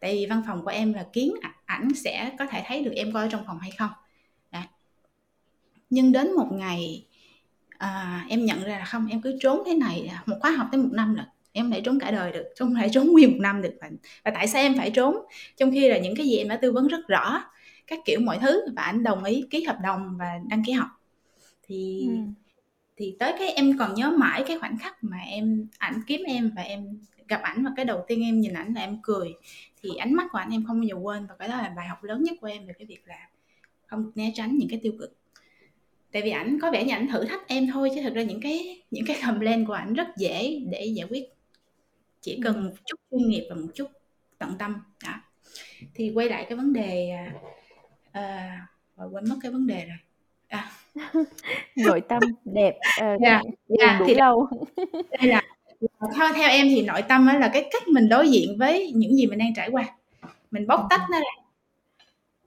[0.01, 1.35] tại vì văn phòng của em là kiến
[1.67, 3.91] ảnh sẽ có thể thấy được em coi ở trong phòng hay không.
[4.53, 4.63] Đấy.
[5.91, 7.07] nhưng đến một ngày
[7.79, 10.81] à, em nhận ra là không em cứ trốn thế này một khóa học tới
[10.81, 13.63] một năm rồi em lại trốn cả đời được không thể trốn nguyên một năm
[13.63, 13.75] được.
[13.81, 13.91] Và,
[14.25, 15.17] và tại sao em phải trốn?
[15.57, 17.43] Trong khi là những cái gì em đã tư vấn rất rõ
[17.87, 20.89] các kiểu mọi thứ và anh đồng ý ký hợp đồng và đăng ký học.
[21.63, 22.15] Thì ừ.
[22.97, 26.51] thì tới cái em còn nhớ mãi cái khoảnh khắc mà em ảnh kiếm em
[26.57, 29.35] và em gặp ảnh và cái đầu tiên em nhìn ảnh là em cười
[29.87, 31.88] thì ánh mắt của anh em không bao giờ quên và cái đó là bài
[31.88, 33.29] học lớn nhất của em về cái việc là
[33.87, 35.16] không né tránh những cái tiêu cực.
[36.12, 38.40] Tại vì ảnh có vẻ như ảnh thử thách em thôi chứ thực ra những
[38.40, 41.25] cái những cái complaint của ảnh rất dễ để giải quyết.
[42.20, 43.88] Chỉ cần một chút chuyên nghiệp và một chút
[44.38, 45.12] tận tâm đó.
[45.94, 47.33] Thì quay lại cái vấn đề à,
[48.96, 49.96] à, quên mất cái vấn đề rồi.
[50.49, 50.70] À.
[51.77, 53.42] nội tâm đẹp uh, yeah,
[53.81, 54.49] yeah, đủ thì lâu.
[55.11, 55.42] đây là
[56.17, 59.27] theo theo em thì nội tâm là cái cách mình đối diện với những gì
[59.27, 59.85] mình đang trải qua.
[60.51, 61.43] Mình bóc tách nó ra.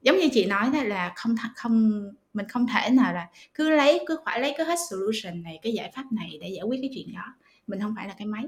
[0.02, 4.04] Giống như chị nói đó là không không mình không thể nào là cứ lấy
[4.08, 6.92] cứ phải lấy cái hết solution này cái giải pháp này để giải quyết cái
[6.94, 7.36] chuyện đó.
[7.68, 8.46] Mình không phải là cái máy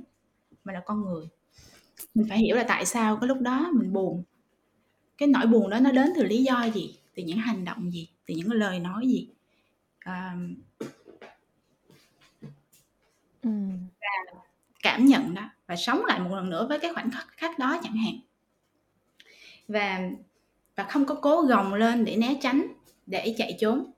[0.63, 1.25] mà là con người.
[2.13, 4.23] Mình phải hiểu là tại sao cái lúc đó mình buồn.
[5.17, 6.97] Cái nỗi buồn đó nó đến từ lý do gì?
[7.15, 8.09] Từ những hành động gì?
[8.25, 9.27] Từ những lời nói gì?
[9.99, 10.35] À,
[13.43, 14.41] và
[14.83, 17.79] cảm nhận đó và sống lại một lần nữa với cái khoảnh khắc khắc đó
[17.83, 18.13] chẳng hạn.
[19.67, 20.09] Và
[20.75, 22.67] và không có cố gồng lên để né tránh,
[23.05, 23.91] để chạy trốn.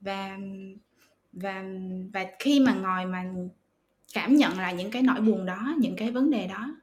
[0.00, 0.38] Và
[1.32, 1.64] và
[2.12, 3.24] và khi mà ngồi mà
[4.14, 6.74] cảm nhận lại những cái nỗi buồn đó, những cái vấn đề đó,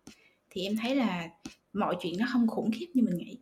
[0.49, 1.27] thì em thấy là
[1.73, 3.37] mọi chuyện nó không khủng khiếp như mình nghĩ.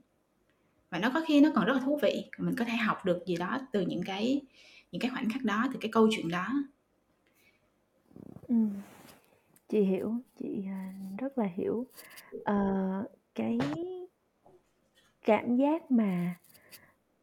[0.90, 3.24] Và nó có khi nó còn rất là thú vị mình có thể học được
[3.26, 4.42] gì đó từ những cái
[4.92, 6.48] những cái khoảnh khắc đó, từ cái câu chuyện đó.
[8.48, 8.56] Ừ
[9.74, 11.86] chị hiểu chị à, rất là hiểu.
[12.36, 13.06] Uh,
[13.36, 13.58] cái
[15.26, 16.36] cảm giác mà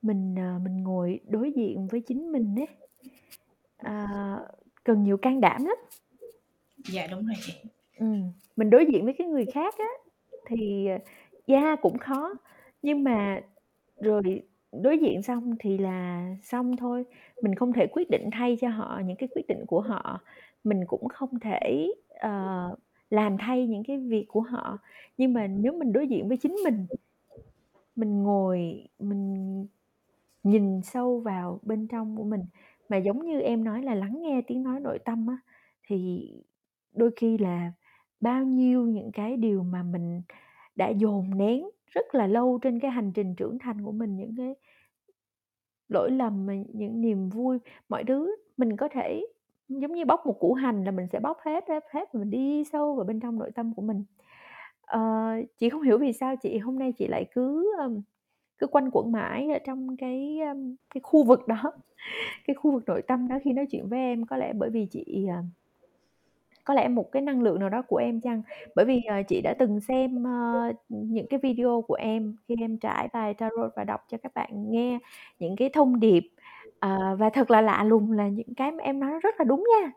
[0.02, 2.68] mình uh, mình ngồi đối diện với chính mình ấy
[3.86, 4.48] uh,
[4.84, 5.76] cần nhiều can đảm lắm.
[6.92, 7.52] Dạ đúng rồi chị.
[7.98, 8.06] Ừ.
[8.56, 9.90] mình đối diện với cái người khác á
[10.46, 10.88] thì
[11.46, 12.34] da yeah, cũng khó.
[12.82, 13.40] Nhưng mà
[14.00, 17.04] rồi đối diện xong thì là xong thôi.
[17.42, 20.20] Mình không thể quyết định thay cho họ những cái quyết định của họ.
[20.64, 21.88] Mình cũng không thể
[22.26, 22.78] uh,
[23.10, 24.78] làm thay những cái việc của họ.
[25.18, 26.86] Nhưng mà nếu mình đối diện với chính mình
[27.96, 29.66] mình ngồi mình
[30.42, 32.44] nhìn sâu vào bên trong của mình
[32.88, 35.38] mà giống như em nói là lắng nghe tiếng nói nội tâm á
[35.86, 36.30] thì
[36.92, 37.72] đôi khi là
[38.20, 40.22] bao nhiêu những cái điều mà mình
[40.76, 44.34] đã dồn nén rất là lâu trên cái hành trình trưởng thành của mình những
[44.36, 44.54] cái
[45.88, 49.26] lỗi lầm mà những niềm vui mọi thứ mình có thể
[49.78, 52.64] giống như bóc một củ hành là mình sẽ bóc hết hết hết mình đi
[52.64, 54.04] sâu vào bên trong nội tâm của mình.
[54.82, 58.02] Ờ, chị không hiểu vì sao chị hôm nay chị lại cứ um,
[58.58, 61.72] cứ quanh quẩn mãi ở trong cái um, cái khu vực đó
[62.46, 64.26] cái khu vực nội tâm đó khi nói chuyện với em.
[64.26, 65.44] Có lẽ bởi vì chị uh,
[66.64, 68.42] có lẽ một cái năng lượng nào đó của em chăng?
[68.74, 72.78] Bởi vì uh, chị đã từng xem uh, những cái video của em khi em
[72.78, 74.98] trải bài tarot và đọc cho các bạn nghe
[75.38, 76.22] những cái thông điệp
[76.86, 79.64] uh, và thật là lạ lùng là những cái mà em nói rất là đúng
[79.80, 79.92] nha.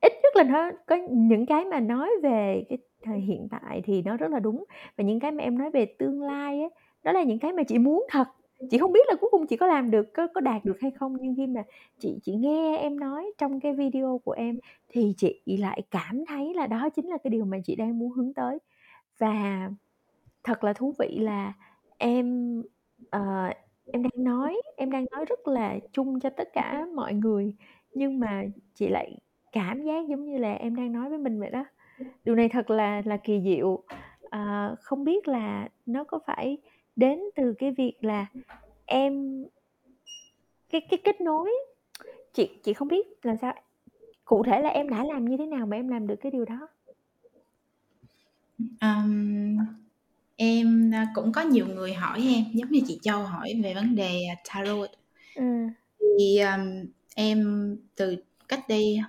[0.00, 4.02] Ít nhất là nó có những cái mà nói về cái thời hiện tại thì
[4.02, 4.64] nó rất là đúng.
[4.96, 6.70] Và những cái mà em nói về tương lai ấy,
[7.02, 8.28] đó là những cái mà chị muốn thật.
[8.70, 10.90] Chị không biết là cuối cùng chị có làm được có có đạt được hay
[10.90, 11.62] không nhưng khi mà
[11.98, 16.54] chị chị nghe em nói trong cái video của em thì chị lại cảm thấy
[16.54, 18.58] là đó chính là cái điều mà chị đang muốn hướng tới.
[19.18, 19.70] Và
[20.44, 21.52] thật là thú vị là
[21.98, 22.62] em
[23.10, 23.52] ờ,
[23.92, 27.54] em đang nói em đang nói rất là chung cho tất cả mọi người
[27.94, 29.18] nhưng mà chị lại
[29.52, 31.64] cảm giác giống như là em đang nói với mình vậy đó.
[32.24, 33.82] Điều này thật là là kỳ diệu.
[34.30, 36.58] À, không biết là nó có phải
[36.96, 38.26] đến từ cái việc là
[38.86, 39.44] em
[40.70, 41.50] cái cái kết nối.
[42.32, 43.54] Chị chị không biết là sao
[44.24, 46.44] cụ thể là em đã làm như thế nào mà em làm được cái điều
[46.44, 46.68] đó?
[48.80, 49.56] Um,
[50.40, 53.94] em à, cũng có nhiều người hỏi em giống như chị Châu hỏi về vấn
[53.94, 54.90] đề à, tarot
[55.34, 55.44] ừ.
[55.98, 58.16] thì um, em từ
[58.48, 59.00] cách đây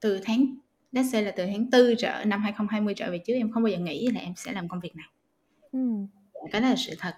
[0.00, 0.46] từ tháng
[0.92, 3.70] let's say là từ tháng tư trở năm 2020 trở về trước em không bao
[3.70, 5.06] giờ nghĩ là em sẽ làm công việc này
[5.72, 5.78] ừ.
[6.52, 7.14] cái đó là sự thật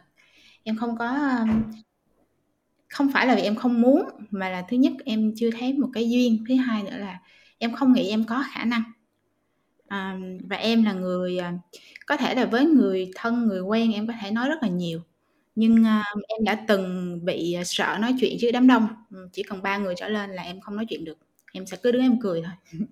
[0.62, 1.38] em không có
[2.88, 5.88] không phải là vì em không muốn mà là thứ nhất em chưa thấy một
[5.92, 7.20] cái duyên thứ hai nữa là
[7.58, 8.82] em không nghĩ em có khả năng
[9.90, 11.53] à, và em là người à,
[12.07, 15.00] có thể là với người thân người quen em có thể nói rất là nhiều.
[15.55, 18.88] Nhưng uh, em đã từng bị sợ nói chuyện trước đám đông.
[19.33, 21.18] Chỉ cần ba người trở lên là em không nói chuyện được.
[21.53, 22.83] Em sẽ cứ đứng em cười thôi.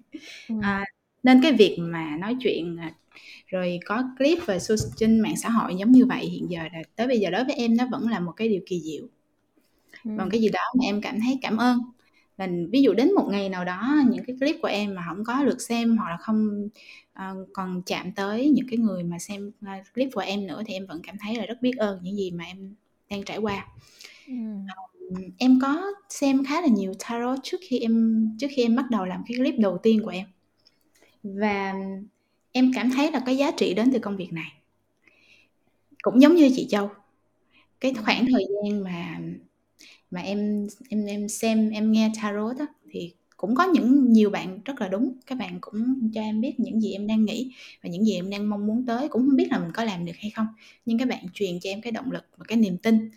[0.49, 0.55] Ừ.
[0.63, 0.85] à,
[1.23, 2.79] nên cái việc mà nói chuyện
[3.47, 4.59] rồi có clip về
[4.97, 7.55] trên mạng xã hội giống như vậy hiện giờ là tới bây giờ đối với
[7.55, 9.07] em nó vẫn là một cái điều kỳ diệu.
[10.05, 10.11] Ừ.
[10.19, 11.79] còn cái gì đó mà em cảm thấy cảm ơn
[12.39, 15.25] là ví dụ đến một ngày nào đó những cái clip của em mà không
[15.25, 16.69] có được xem hoặc là không
[17.19, 20.75] uh, còn chạm tới những cái người mà xem uh, clip của em nữa thì
[20.75, 22.75] em vẫn cảm thấy là rất biết ơn những gì mà em
[23.11, 23.67] đang trải qua.
[24.27, 24.35] Ừ.
[24.35, 28.91] um, em có xem khá là nhiều tarot trước khi em trước khi em bắt
[28.91, 30.27] đầu làm cái clip đầu tiên của em.
[31.23, 31.75] Và
[32.53, 34.53] em cảm thấy là có giá trị đến từ công việc này.
[36.03, 36.91] Cũng giống như chị Châu
[37.81, 39.21] cái khoảng thời gian mà
[40.11, 44.61] mà em em em xem, em nghe tarot đó thì cũng có những nhiều bạn
[44.65, 45.13] rất là đúng.
[45.27, 48.31] Các bạn cũng cho em biết những gì em đang nghĩ và những gì em
[48.31, 49.09] đang mong muốn tới.
[49.09, 50.47] Cũng không biết là mình có làm được hay không.
[50.87, 53.11] Nhưng các bạn truyền cho em cái động lực và cái niềm tin.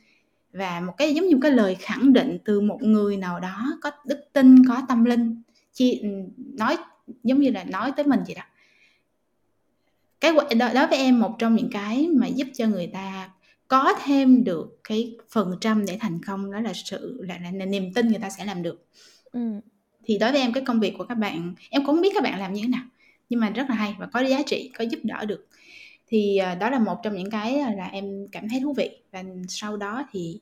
[0.54, 3.92] Và một cái giống như cái lời khẳng định từ một người nào đó có
[4.06, 5.42] đức tin, có tâm linh,
[5.74, 6.02] chi,
[6.38, 6.78] nói,
[7.24, 8.44] giống như là nói tới mình vậy đó.
[10.20, 13.30] Cái, đó đối với em một trong những cái mà giúp cho người ta
[13.72, 17.66] có thêm được cái phần trăm để thành công đó là sự là, là, là
[17.66, 18.86] niềm tin người ta sẽ làm được
[19.32, 19.40] ừ.
[20.06, 22.40] thì đối với em cái công việc của các bạn em cũng biết các bạn
[22.40, 22.84] làm như thế nào
[23.30, 25.48] nhưng mà rất là hay và có giá trị có giúp đỡ được
[26.08, 29.24] thì uh, đó là một trong những cái là em cảm thấy thú vị và
[29.48, 30.40] sau đó thì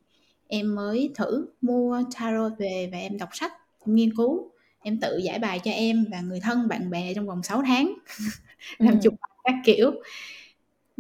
[0.47, 3.53] em mới thử mua tarot về và em đọc sách
[3.85, 7.43] nghiên cứu em tự giải bài cho em và người thân bạn bè trong vòng
[7.43, 7.93] 6 tháng
[8.77, 9.19] làm chụp Ừm.
[9.43, 9.91] các kiểu.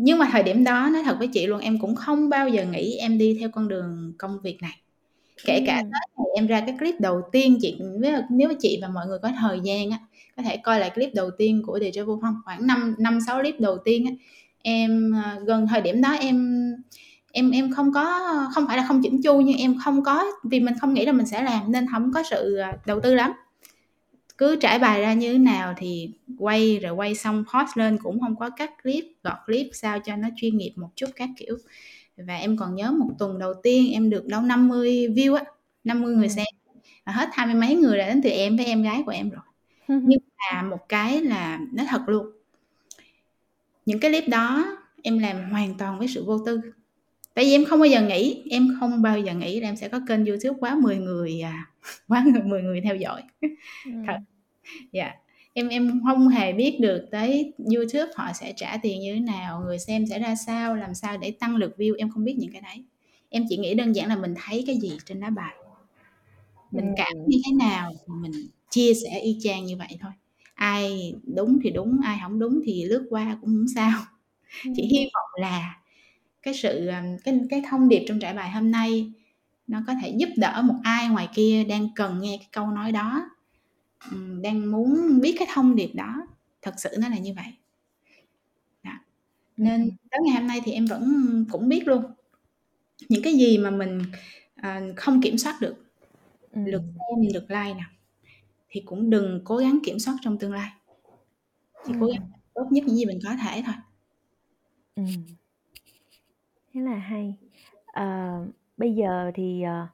[0.01, 2.65] Nhưng mà thời điểm đó nói thật với chị luôn, em cũng không bao giờ
[2.65, 4.71] nghĩ em đi theo con đường công việc này.
[5.45, 8.79] Kể cả tới ngày em ra cái clip đầu tiên chị nếu mà nếu chị
[8.81, 9.99] và mọi người có thời gian á,
[10.37, 13.59] có thể coi lại clip đầu tiên của Deja Vu Phong, khoảng 5 5-6 clip
[13.59, 14.11] đầu tiên á,
[14.63, 16.67] em, ờ, gần thời điểm đó em
[17.33, 18.21] em em không có
[18.55, 21.11] không phải là không chỉn chu nhưng em không có vì mình không nghĩ là
[21.11, 23.31] mình sẽ làm nên hổng có sự, à, đầu tư lắm.
[24.39, 28.19] Cứ trải bài ra như thế nào thì quay, rồi quay xong post lên cũng
[28.19, 31.57] hông có cắt clip, gọt clip sao cho nó chuyên nghiệp một chút các kiểu.
[32.17, 35.43] Và em còn nhớ một tuần đầu tiên em được đâu 50 view á,
[35.83, 36.35] 50 người Ừm.
[36.35, 36.45] xem,
[37.05, 39.29] mà hết hai mươi mấy người là đến từ em với em gái của em
[39.29, 39.41] rồi.
[39.87, 42.31] Nhưng mà một cái là nói thật luôn
[43.85, 46.61] những cái clip đó em làm hoàn toàn với sự vô tư.
[47.33, 49.87] Tại vì em không bao giờ nghĩ em không bao giờ nghĩ là em sẽ
[49.87, 51.68] có kênh YouTube quá 10 người, à,
[52.07, 53.21] quá người 10 người theo dõi.
[54.07, 54.17] Thật.
[54.17, 54.25] Ừm.
[54.93, 55.13] Dạ,
[55.53, 59.61] em em hông hề biết được tới YouTube họ sẽ trả tiền như thế nào,
[59.61, 62.51] người xem sẽ ra sao, làm sao để tăng lượt view, em không biết những
[62.53, 62.85] cái đấy.
[63.29, 65.55] Em chỉ nghĩ đơn giản là mình thấy cái gì trên lá bài.
[66.71, 67.25] Mình cảm Ừm.
[67.27, 68.31] như thế nào thì mình
[68.71, 70.11] chia sẻ y chang như vậy thôi.
[70.55, 74.01] Ai đúng thì đúng, ai hổng đúng thì lướt qua cũng hổng sao.
[74.73, 74.91] Chỉ Ừm.
[74.91, 75.75] hy vọng là
[76.43, 76.91] cái sự,
[77.25, 79.13] cái cái thông điệp trong trải bài hôm nay
[79.69, 82.93] nó có thể giúp đỡ một ai ngoài kia đang cần nghe cái câu nói
[82.93, 83.29] đó,
[84.43, 86.27] đang muốn biết cái thông điệp đó,
[86.61, 87.45] thật sự nó là như vậy.
[88.83, 88.99] Dạ.
[89.57, 89.89] Nên Ừm.
[90.11, 92.03] tới ngày hôm nay thì em vẫn cũng biết luôn,
[93.09, 94.01] những cái gì mà mình,
[94.63, 95.75] ờ, không kiểm soát được,
[96.65, 96.93] lượt Ừm.
[96.95, 97.83] xem, lượt like nè,
[98.69, 100.71] thì cũng đừng cố gắng kiểm soát trong tương lai.
[101.83, 102.31] Chỉ cố gắng Ừm.
[102.31, 103.75] làm tốt nhất những gì mình có thể thôi.
[104.95, 105.25] Ừm.
[106.73, 107.35] Khá là hay.
[107.85, 108.05] Ờ,
[108.79, 109.87] bây giờ thì, ờ,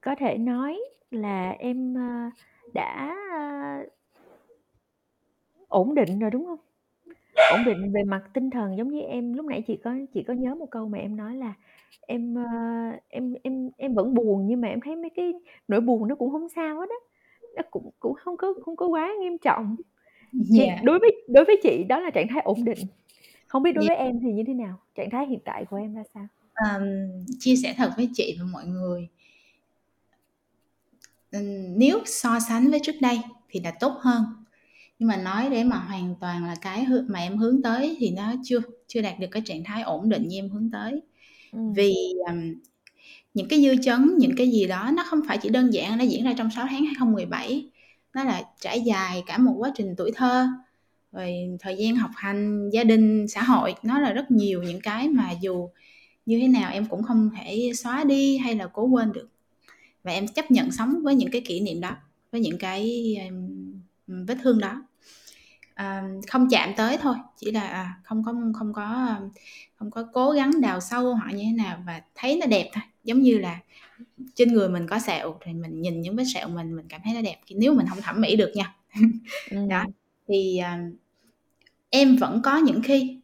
[0.00, 0.80] có thể nói
[1.10, 2.30] là em, ơ,
[2.74, 3.86] đã, ơ
[5.68, 6.58] ổn định rồi, đúng hông?
[7.52, 10.34] Ổn định về mặt tinh thần giống như em lúc nãy chị có chị có
[10.34, 11.54] nhớ một câu mà em nói là
[12.06, 12.44] em, ơ,
[13.08, 15.32] em em em vẫn buồn nhưng mà em thấy mấy cái
[15.68, 16.96] nỗi buồn nó cũng hông sao hết á,
[17.56, 19.76] nó cũng cũng hông có hông có quá nghiêm trọng.
[20.54, 20.84] Thì Yeah.
[20.84, 22.78] đối với đối với chị đó là trạng thái ổn định.
[23.48, 23.98] Hông biết đối Yeah.
[23.98, 24.76] với em thì như thế nào?
[24.94, 26.26] Trạng thái hiện tại của em ra sao?
[26.68, 26.82] Ờm,
[27.40, 29.08] chia sẻ thật với chị và mọi người
[31.76, 33.18] nếu so sánh với trước đây
[33.50, 34.22] thì là tốt hơn,
[34.98, 38.34] nhưng mà nói để mà hoàn toàn là cái mà em hướng tới thì nó
[38.44, 41.02] chưa chưa đạt được cái trạng thái ổn định như em hướng tới.
[41.52, 41.74] Ừm.
[41.74, 41.94] Vì,
[42.28, 42.54] ừm,
[43.34, 46.04] những cái dư chấn, những cái gì đó nó không phải chỉ đơn giản nó
[46.04, 47.70] diễn ra trong 6 tháng 2017,
[48.14, 50.48] nó là trải dài cả một quá trình tuổi thơ,
[51.12, 55.08] rồi thời gian học hành, gia đình, xã hội, nó là rất nhiều những cái
[55.08, 55.70] mà dù
[56.30, 59.28] như thế nào em cũng không thể xóa đi hay là cố quên được.
[60.02, 61.96] Và em chấp nhận sống với những cái kỷ niệm đó,
[62.32, 63.16] với những cái,
[64.06, 64.82] vết thương đó.
[65.74, 69.16] À, không chạm tới thôi, chỉ là, à, không có không có,
[69.76, 72.82] không có cố gắng đào sâu họ như thế nào và thấy nó đẹp thôi.
[73.04, 73.60] Giống như là
[74.34, 77.14] trên người mình có sẹo thì mình nhìn những vết sẹo mình mình cảm thấy
[77.14, 78.74] nó đẹp, nếu mình hông thẩm mỹ được nha.
[79.68, 79.92] Đó, Ừm.
[80.28, 80.90] thì, à,
[81.90, 83.20] em vẫn có những khi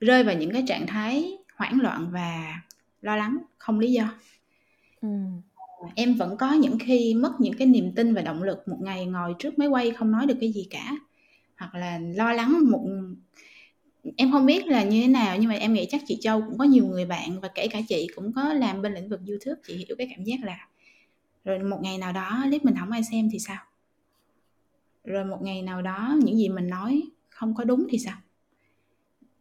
[0.00, 2.60] rơi vào những cái trạng thái hoảng loạn và
[3.00, 4.14] lo lắng không lý do.
[5.00, 5.08] Ờ,
[5.94, 9.06] em vẫn có những khi mất những cái niềm tin và động lực, một ngày
[9.06, 10.92] ngồi trước máy quay không nói được cái gì cả,
[11.56, 12.84] hoặc là lo lắng một
[14.16, 16.58] em hông biết là như thế nào nhưng mà em nghĩ chắc chị Châu cũng
[16.58, 19.60] có nhiều người bạn và kể cả chị cũng có làm bên lĩnh vực YouTube,
[19.66, 20.68] chị hiểu cái cảm giác là
[21.44, 23.58] rồi một ngày nào đó clip mình hổng ai xem thì sao?
[25.04, 28.16] Rồi một ngày nào đó những gì mình nói không có đúng thì sao?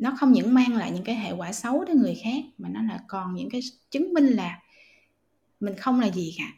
[0.01, 2.82] Nó không những mang lại những cái hệ quả xấu đến người khác mà nó
[2.82, 3.61] là còn những cái
[3.91, 4.59] chứng minh là
[5.59, 6.53] mình không là gì cả,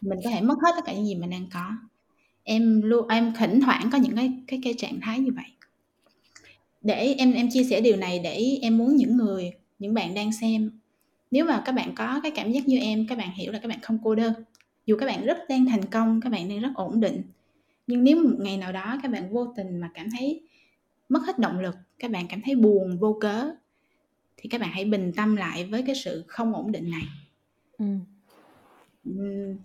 [0.00, 1.70] mình có thể mất hết tất cả những gì mình đang có.
[2.42, 5.44] Em luôn em thỉnh thoảng có những cái cái cái trạng thái như vậy.
[6.82, 10.32] Để em em chia sẻ điều này để em muốn những người những bạn đang
[10.32, 10.70] xem,
[11.30, 13.68] nếu mà các bạn có cái cảm giác như em, các bạn hiểu là các
[13.68, 14.32] bạn không cô đơn.
[14.86, 17.22] Dù các bạn rất đang thành công, các bạn đang rất ổn định,
[17.86, 20.40] nhưng nếu một ngày nào đó các bạn vô tình mà cảm thấy
[21.10, 23.50] mất hết động lực, các bạn cảm thấy buồn vô cớ,
[24.36, 27.02] thì các bạn hãy bình tâm lại với cái sự không ổn định này.
[27.78, 28.00] Ừm,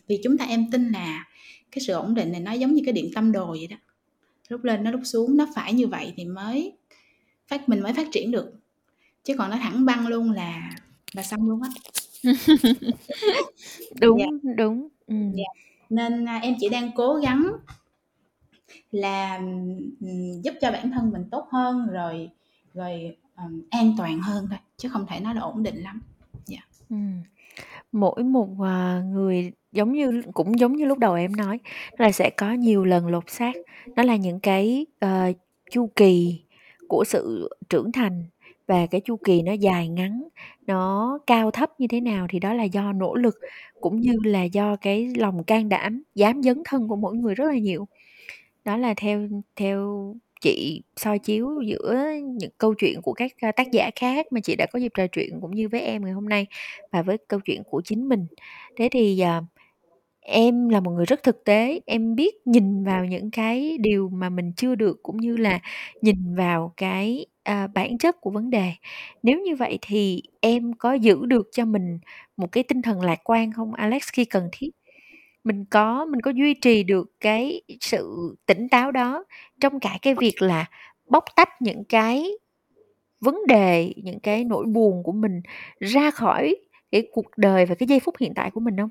[0.07, 1.25] vì chúng ta em tin là
[1.71, 3.77] cái sự ổn định này nó giống như cái điện tâm đồ vậy đó,
[4.49, 6.77] lúc lên nó lúc xuống, nó phải như vậy thì mới
[7.47, 8.53] phát mình mới phát triển được,
[9.23, 10.71] chứ còn nó thẳng băng luôn là
[11.13, 11.69] là xong luôn á.
[13.89, 13.97] Dạ.
[14.01, 15.31] Đúng, đúng, Dạ, ừm.
[15.89, 17.51] nên, a, em chỉ đang cố gắng
[18.91, 19.41] là,
[20.43, 22.29] giúp cho bản thân mình tốt hơn, rồi
[22.73, 26.01] rồi, um, an toàn hơn thôi, chứ không thể nói là ổn định lắm.
[26.45, 26.59] Dạ.
[26.89, 26.95] Ừ.
[27.91, 31.59] mỗi một, à, người giống như cũng giống như lúc đầu em nói,
[31.97, 33.55] là sẽ có nhiều lần lột xác.
[33.95, 35.35] Nó là những cái, uh,
[35.71, 36.41] chu kỳ
[36.87, 38.23] của sự trưởng thành
[38.67, 40.23] và cái chu kỳ nó dài ngắn,
[40.67, 43.35] nó cao thấp như thế nào thì đó là do nỗ lực
[43.81, 47.45] cũng như là do cái lòng can đảm, dám dấn thân của mỗi người rất
[47.45, 47.87] là nhiều.
[48.65, 53.71] Đó là theo theo chị soi chiếu giữa những câu chuyện của các, a, tác
[53.71, 56.29] giả khác mà chị đã có dịp trò chuyện cũng như với em ngày hôm
[56.29, 56.47] nay
[56.91, 58.25] và với câu chuyện của chính mình.
[58.77, 59.43] Thế thì, ờ,
[60.21, 64.29] em là một người rất thực tế, em biết nhìn vào những cái điều mà
[64.29, 65.59] mình chưa được cũng như là
[66.01, 68.71] nhìn vào cái, à, bản chất của vấn đề.
[69.23, 71.99] Nếu như vậy thì em có giữ được cho mình
[72.37, 74.69] một cái tinh thần lạc quan không Alex khi cần thiết?
[75.45, 79.25] Mình có mình có duy trì được cái sự tỉnh táo đó
[79.61, 80.65] trong cả cái việc là
[81.09, 82.31] bóc tách những cái
[83.21, 85.41] vấn đề, những cái nỗi buồn của mình
[85.79, 86.55] ra khỏi
[86.91, 88.89] cái cuộc đời và cái giây phút hiện tại của mình hông?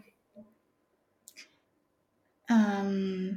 [2.47, 3.31] Ờm.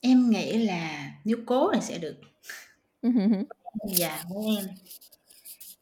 [0.00, 2.16] Em nghĩ là nếu cố là sẽ được.
[3.96, 4.66] Dạ, với em.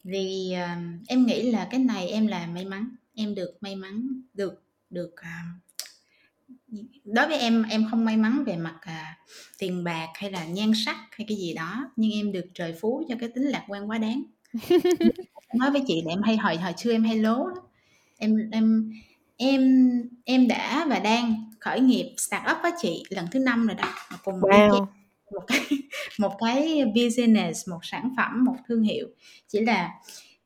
[0.05, 0.69] Vì, ờ,
[1.09, 5.13] em nghĩ là cái này em là may mắn, em được may mắn được được,
[5.17, 5.43] à
[7.05, 9.19] đối với em, em không may mắn về mặt, à,
[9.59, 13.03] tiền bạc hay là nhan sắc hay cái gì đó, nhưng em được trời phú
[13.09, 14.23] cho cái tính lạc quan quá đáng.
[15.55, 17.59] Nói với chị là em hay hồi hồi xưa em hay lố lắm,
[18.19, 18.93] em em
[19.37, 19.63] em
[20.25, 23.95] em đã và đang khởi nghiệp startup á chị, lần thứ 5 rồi đó,
[24.25, 24.87] cùng chang Wow!
[25.33, 25.61] một cái
[26.19, 29.09] một cái business, một sản phẩm, một thương hiệu.
[29.49, 29.91] Chỉ là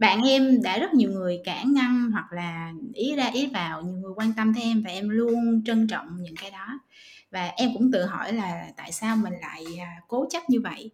[0.01, 3.97] bạn em đã rất nhiều người cản ngăn hoặc là ý ra ý vào, nhiều
[4.01, 6.81] người quan tâm tới em và em luôn trân trọng những cái đó.
[7.31, 10.91] Và em cũng tự hỏi là tại sao mình lại, à, cố chấp như vậy?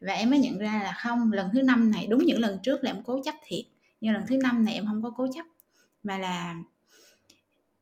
[0.00, 2.84] Và em mới nhận ra là không, lần thứ 5 này đúng những lần trước
[2.84, 3.64] là em cố chấp thiệt,
[4.00, 5.46] nhưng lần thứ 5 này em hông có cố chấp,
[6.02, 6.56] mà là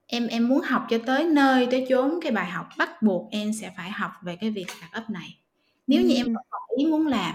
[0.07, 3.53] em em muốn học cho tới nơi tới chốn cái bài học bắt buộc em
[3.53, 5.39] sẽ phải học về cái việc startup này.
[5.87, 7.35] Nếu như em vẫn còn ý muốn làm,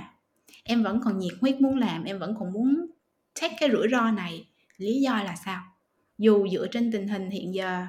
[0.64, 2.88] em vẫn còn nhiệt huyết muốn làm, em vẫn còn muốn
[3.42, 5.62] take cái rủi ro này, lý do là sao?
[6.18, 7.86] Dù dựa trên tình hình hiện giờ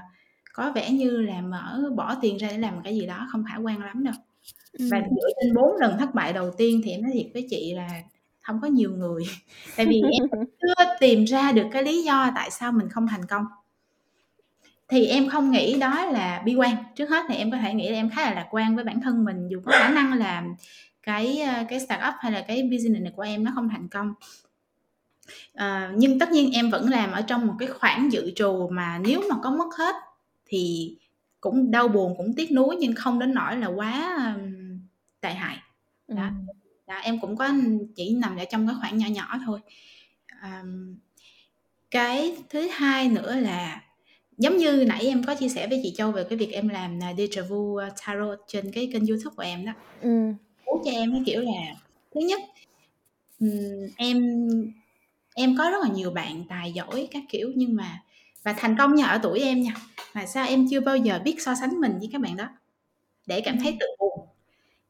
[0.52, 3.56] có vẻ như là mở bỏ tiền ra để làm cái gì đó không khả
[3.56, 4.14] quan lắm đâu.
[4.78, 7.74] Và dựa trên 4 lần thất bại đầu tiên thì em nói thiệt với chị
[7.74, 7.88] là
[8.42, 9.22] hông có nhiều người,
[9.76, 10.28] tại vì em
[10.60, 13.44] chưa tìm ra được cái lý do tại sao mình không thành công.
[14.88, 17.88] Thì em không nghĩ đó là bi quan, trước hết thì em có thể nghĩ
[17.88, 20.44] là em khá là lạc quan với bản thân mình, dù có khả năng là
[21.02, 24.14] cái, a, cái startup hay là cái business này của em nó không thành công.
[25.54, 28.98] Ờ, nhưng tất nhiên em vẫn làm ở trong một cái khoản dự trù mà
[28.98, 29.94] nếu mà có mất hết
[30.46, 30.94] thì
[31.40, 34.78] cũng đau buồn, cũng tiếc nuối nhưng không đến nỗi là quá, ừm,
[35.20, 35.56] tệ hại.
[36.08, 36.46] Đó, Ừm.
[36.86, 37.48] đó, em cũng có
[37.96, 39.60] chỉ nằm ở trong cái khoản nhỏ nhỏ thôi.
[40.42, 40.96] Ờm,
[41.90, 43.82] cái thứ hai nữa là
[44.38, 46.98] giống như nãy em có chia sẻ với chị Châu về cái việc em làm,
[47.02, 49.72] à, Deja Vu, a, Tarot trên cái kênh YouTube của em đó.
[50.02, 50.34] Ừm.
[50.66, 51.74] Cứu cho em cái kiểu là
[52.14, 52.40] thứ nhất,
[53.40, 54.18] ừm, em
[55.38, 58.02] em có rất là nhiều bạn tài giỏi các kiểu nhưng mà
[58.44, 59.74] và thành công nha, ở tuổi em nha,
[60.14, 62.48] mà sao em chưa bao giờ biết so sánh mình với các bạn đó,
[63.26, 64.28] để cảm thấy tự buồn.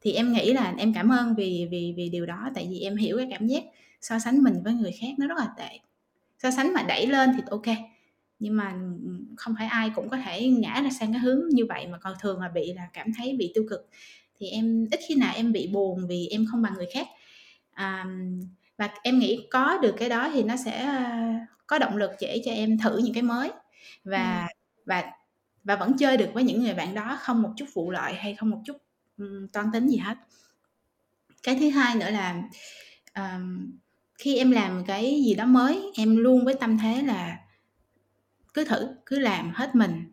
[0.01, 2.97] Thì em nghĩ là em cảm ơn vì vì vì điều đó, tại vì em
[2.97, 3.63] hiểu cái cảm giác
[4.01, 5.79] so sánh mình với người khác nó rất là tệ.
[6.43, 7.75] So sánh mà đẩy lên thì kê,
[8.39, 8.75] nhưng mà,
[9.37, 12.13] không phải ai cũng có thể ngã ra sang cái hướng như vậy mà còn
[12.21, 13.89] thường là bị là cảm thấy bị tiêu cực.
[14.39, 17.07] Thì em ít khi nào em bị buồn vì em không bằng người khác.
[17.73, 18.05] À,
[18.79, 22.43] và em nghĩ có được cái đó thì nó sẽ, a, có động lực để
[22.45, 23.51] cho em thử những cái mới
[24.05, 24.49] và
[24.87, 25.05] và
[25.65, 28.35] và vẫn chơi được với những người bạn đó không một chút vụ lợi hay
[28.35, 28.77] không một chút,
[29.19, 30.17] ừm, toan tính gì hết.
[31.43, 32.43] Cái thứ hai nữa là,
[33.13, 33.71] ờm,
[34.19, 37.37] khi em làm cái gì đó mới, em luôn với tâm thế là
[38.53, 40.11] cứ thử, cứ làm hết mình,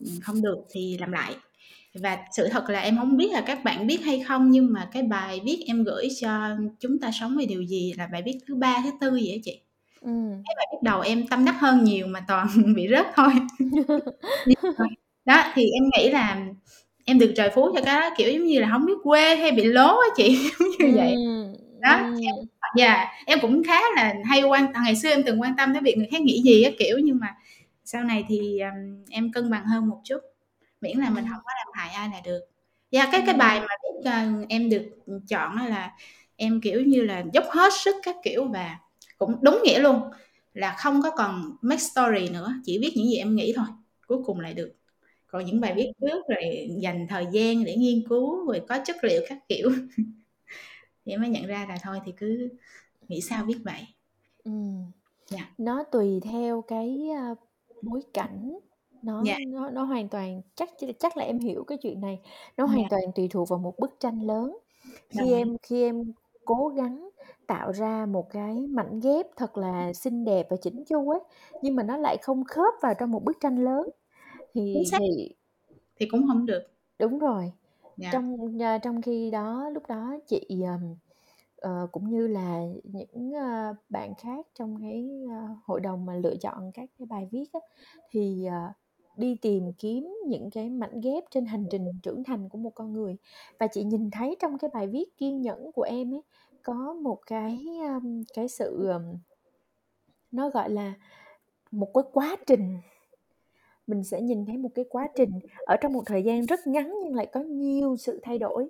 [0.00, 1.36] ừm, không được thì làm lại.
[2.02, 4.88] Và sự thật là em hổng biết là các bạn biết hay không nhưng mà
[4.92, 8.38] cái bài viết em gửi cho "Chúng ta sống vì điều gì" là bài viết
[8.46, 9.60] thứ 3, thứ 4 gì á chị.
[10.00, 10.30] Ừm.
[10.46, 13.32] Cái bài viết đầu em tâm đắc hơn nhiều mà toàn bị rớt thôi.
[15.26, 16.46] Đó, thì em nghĩ là
[17.06, 19.52] em được trời phú cho cái đó, kiểu, giống như là, hổng biết quê hay
[19.52, 21.16] bị lố á chị, giống như vậy.
[21.26, 22.34] Ừm, Đó, thì em
[22.78, 25.82] yeah, em cũng khá là hay quan à, ngày xưa em từng quan tâm tới
[25.82, 27.28] việc người khác nghĩ gì á, kiểu, nhưng mà
[27.84, 30.18] sau này thì, ừm, em cân bằng hơn một chút,
[30.84, 31.34] miễn là mình Ừm.
[31.44, 32.40] có làm hại ai là được.
[32.90, 34.90] Yeah, cái cái bài mà viết, ờ, em được,
[35.28, 35.92] chọn là
[36.36, 38.78] em, kiểu như là, dốc hết sức các kiểu và
[39.18, 40.02] cũng đúng nghĩa luôn
[40.54, 43.66] là không có còn make story nữa, chỉ viết những gì em nghĩ thôi,
[44.08, 44.72] cuối cùng lại được.
[45.28, 48.96] Còn những bài viết trước rồi dành thời gian để nghiên cứu rồi có chất
[49.04, 49.70] liệu các kiểu
[51.06, 52.48] thì mới nhận ra là thôi thì cứ
[53.08, 53.82] nghĩ sao viết vậy.
[54.44, 54.84] Ừm.
[55.32, 55.48] Yeah.
[55.58, 57.34] Nó tùy theo cái, a,
[57.82, 58.58] bối cảnh
[59.04, 59.36] Nó Dạ.
[59.46, 62.20] nó nó hoàn toàn chắc ch chắc là em hiểu cái chuyện này,
[62.56, 62.88] nó hoàn Dạ.
[62.88, 64.58] toàn tùy thuộc vào một bức tranh lớn.
[65.10, 65.42] Khi Đồng ý.
[65.42, 66.12] em khi em
[66.44, 67.10] cố gắng
[67.46, 71.20] tạo ra một cái mảnh ghép thật là xinh đẹp và chỉn chu ấy,
[71.62, 73.90] nhưng mà nó lại không khớp vào trong một bức tranh lớn
[74.72, 74.98] Chính thì xác.
[74.98, 75.34] thì
[75.96, 76.62] Thì cũng hổng được.
[76.98, 77.52] Đúng rồi.
[77.96, 78.12] Dạ.
[78.12, 80.96] Trong, ơ, trong khi đó lúc đó chị, ờm,
[81.56, 86.36] ờ, cũng như là những, ơ, bạn khác trong cái, ơ, hội đồng mà lựa
[86.36, 87.60] chọn các cái bài viết á,
[88.10, 88.72] thì, ờ,
[89.16, 92.92] đi tìm kiếm những cái mảnh ghép trên hành trình trưởng thành của một con
[92.92, 93.16] người.
[93.58, 96.22] Và chị nhìn thấy trong cái bài viết kiên nhẫn của em ấy,
[96.62, 99.02] có một cái, ờm, cái sự, ờm
[100.32, 100.94] nó, gọi là,
[101.70, 102.78] một cái quá trình.
[103.86, 105.30] Mình sẽ nhìn thấy một cái quá trình
[105.66, 108.68] ở trong một thời gian rất ngắn nhưng lại có nhiều sự thay đổi,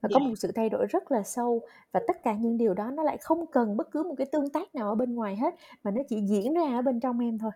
[0.00, 0.28] và có Dạ.
[0.28, 1.60] một sự thay đổi rất là sâu.
[1.92, 4.50] Và tất cả những điều đó nó lại không cần bất cứ một cái tương
[4.50, 5.54] tác nào ở bên ngoài hết,
[5.84, 7.50] mà nó chỉ diễn ra ở bên trong em thôi.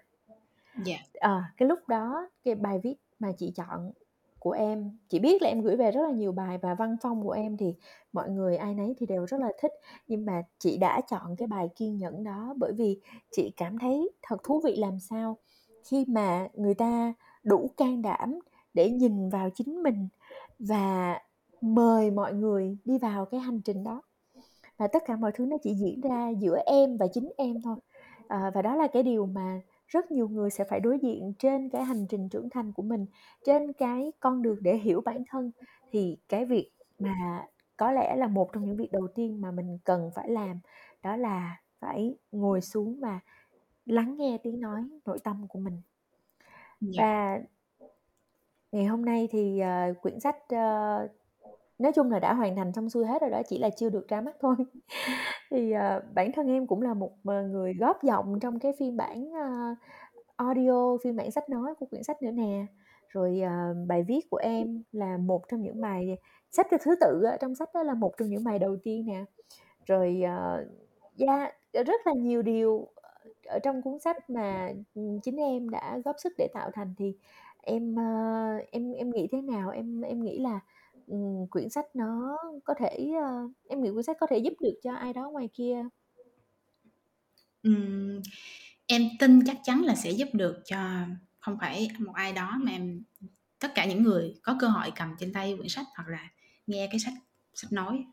[0.84, 0.96] Dạ.
[1.14, 3.92] À, cái lúc đó cái bài viết mà chị chọn
[4.38, 7.22] của em chị biết là em gửi về rất là nhiều bài và văn phong
[7.22, 7.74] của em thì
[8.12, 9.72] mọi người ai nấy thì đều rất là thích,
[10.08, 13.00] nhưng mà chị đã chọn cái bài kiên nhẫn đó bởi vì
[13.30, 15.36] chị cảm thấy thật thú vị làm sao
[15.90, 17.14] khi mà người ta
[17.44, 18.38] đủ can đảm
[18.74, 20.08] để nhìn vào chính mình
[20.58, 21.20] và
[21.60, 24.02] mời mọi người đi vào cái hành trình đó.
[24.76, 27.76] Và tất cả mọi thứ nó chỉ diễn ra giữa em và chính em thôi.
[28.28, 31.68] à, và đó là cái điều mà rất nhiều người sẽ phải đối diện trên
[31.70, 33.06] cái hành trình trưởng thành của mình,
[33.44, 35.50] trên cái con đường để hiểu bản thân.
[35.92, 39.78] Thì cái việc mà có lẽ là một trong những việc đầu tiên mà mình
[39.84, 40.60] cần phải làm
[41.02, 43.20] đó là phải ngồi xuống và
[43.86, 45.82] lắng nghe tiếng nói nội tâm của mình.
[46.80, 47.02] Dạ.
[47.02, 47.40] Và
[48.72, 51.08] ngày hôm nay thì, ờ, quyển sách, ơ,
[51.78, 54.08] nói chung là đã hoàn thành xong xuôi hết rồi đó, chỉ là chưa được
[54.08, 54.56] ra mắt thôi.
[55.50, 58.96] Thì, uh, bản thân em cũng là một, ờ, người góp giọng trong cái phiên
[58.96, 59.78] bản, uh,
[60.36, 62.66] audio, phiên bản sách nói của quyển sách nữa nè.
[63.08, 66.18] Rồi, uh, bài viết của em là một trong những bài
[66.50, 69.24] xếp thứ tự uh, trong sách đó là một trong những bài đầu tiên nè.
[69.86, 70.66] Rồi, uh,
[71.28, 71.54] yeah,
[71.86, 72.88] rất là nhiều điều,
[73.46, 77.16] ở trong cuốn sách mà, ừ, chính em đã góp sức để tạo thành thì
[77.62, 79.70] em, uh, em em nghĩ thế nào?
[79.70, 80.60] Em em nghĩ là,
[81.06, 82.88] ừm, quyển sách nó có thể,
[83.24, 85.82] ơ em nghĩ quyển sách có thể giúp được cho ai đó ngoài kia?
[87.62, 88.20] Ừm,
[88.86, 90.78] em tin chắc chắn là sẽ giúp được cho
[91.40, 93.02] không phải một ai đó mà em
[93.60, 96.30] tất cả những người có cơ hội cầm trên tay quyển sách hoặc là
[96.66, 97.14] nghe cái sách
[97.54, 98.04] sách nói,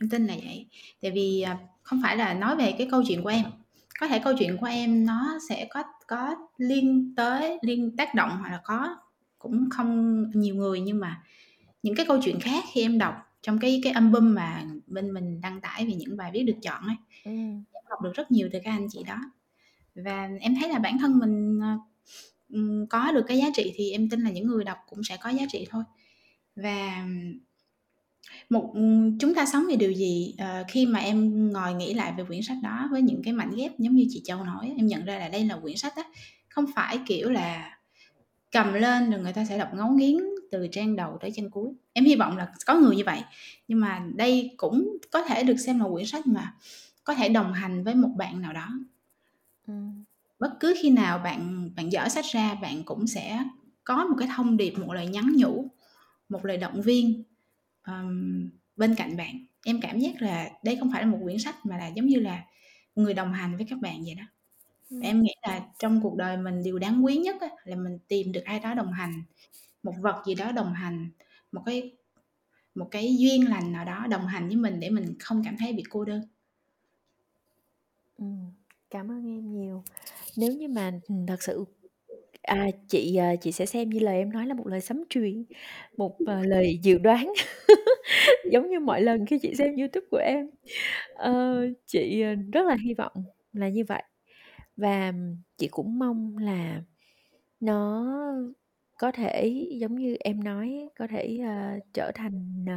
[0.00, 0.66] em tin là vậy.
[1.02, 3.44] Tại vì, à, không phải là nói về cái câu chuyện của em,
[4.00, 8.30] có thể câu chuyện của em nó sẽ có có liên tới liên tác động
[8.40, 8.96] hoặc là có
[9.38, 11.22] cũng không nhiều người, nhưng mà
[11.86, 15.40] những cái câu chuyện khác khi em đọc trong cái cái album mà bên mình
[15.40, 17.64] đăng tải về những bài viết được chọn ấy, Ừm.
[17.72, 19.18] em học được rất nhiều từ các anh chị đó.
[19.94, 21.78] Và em thấy là bản thân mình, ờ,
[22.90, 25.30] có được cái giá trị thì em tin là những người đọc cũng sẽ có
[25.30, 25.82] giá trị thôi.
[26.56, 27.06] Và
[28.50, 28.74] một
[29.20, 30.34] chúng ta sống vì điều gì?
[30.38, 33.50] Ờ, khi mà em ngồi nghĩ lại về quyển sách đó với những cái mảnh
[33.56, 36.02] ghép giống như chị Châu nói em nhận ra là đây là quyển sách á,
[36.48, 37.78] không phải, kiểu là,
[38.52, 40.16] cầm lên rồi người ta sẽ đọc ngấu nghiến
[40.50, 41.70] từ trang đầu tới trang cuối.
[41.92, 43.22] Em hy vọng là có người như vậy,
[43.68, 46.54] nhưng mà đây cũng có thể được xem là quyển sách mà
[47.04, 48.68] có thể đồng hành với một bạn nào đó.
[49.66, 50.04] Ừm.
[50.38, 53.44] Bất cứ khi nào bạn bạn dở sách ra, bạn cũng sẽ
[53.84, 55.68] có một cái thông điệp, một lời nhắn nhủ,
[56.28, 57.22] một lời động viên,
[57.82, 59.46] ờm, bên cạnh bạn.
[59.66, 62.20] Em cảm giác là đây không phải là một quyển sách mà là giống như
[62.20, 62.44] là
[62.96, 64.24] người đồng hành với các bạn vậy đó.
[64.90, 65.00] Ừm.
[65.00, 68.44] em nghĩ là trong cuộc đời mình điều đáng quý nhất là mình tìm được
[68.44, 69.22] ai đó đồng hành,
[69.86, 71.08] một vật gì đó đồng hành,
[71.52, 71.92] một cái
[72.74, 75.72] một cái duyên lành nào đó đồng hành với mình để mình không cảm thấy
[75.72, 76.22] bị cô đơn.
[78.90, 79.84] Cảm ơn em nhiều.
[80.36, 80.92] Nếu như mà,
[81.28, 81.64] thật sự
[82.42, 85.44] à, chị, à, chị sẽ xem như lời em nói là một lời sấm truyền,
[85.96, 87.32] một, uh, lời dự đoán,
[88.52, 90.50] giống như mọi lần khi chị xem YouTube của em.
[91.30, 93.12] uh, chị, à, rất là hy vọng
[93.52, 94.02] là như vậy.
[94.76, 95.12] Và
[95.58, 96.82] chị cũng mong là
[97.60, 98.06] nó
[98.98, 102.74] có thể giống như em nói, có thể, ờ, trở thành, ờ,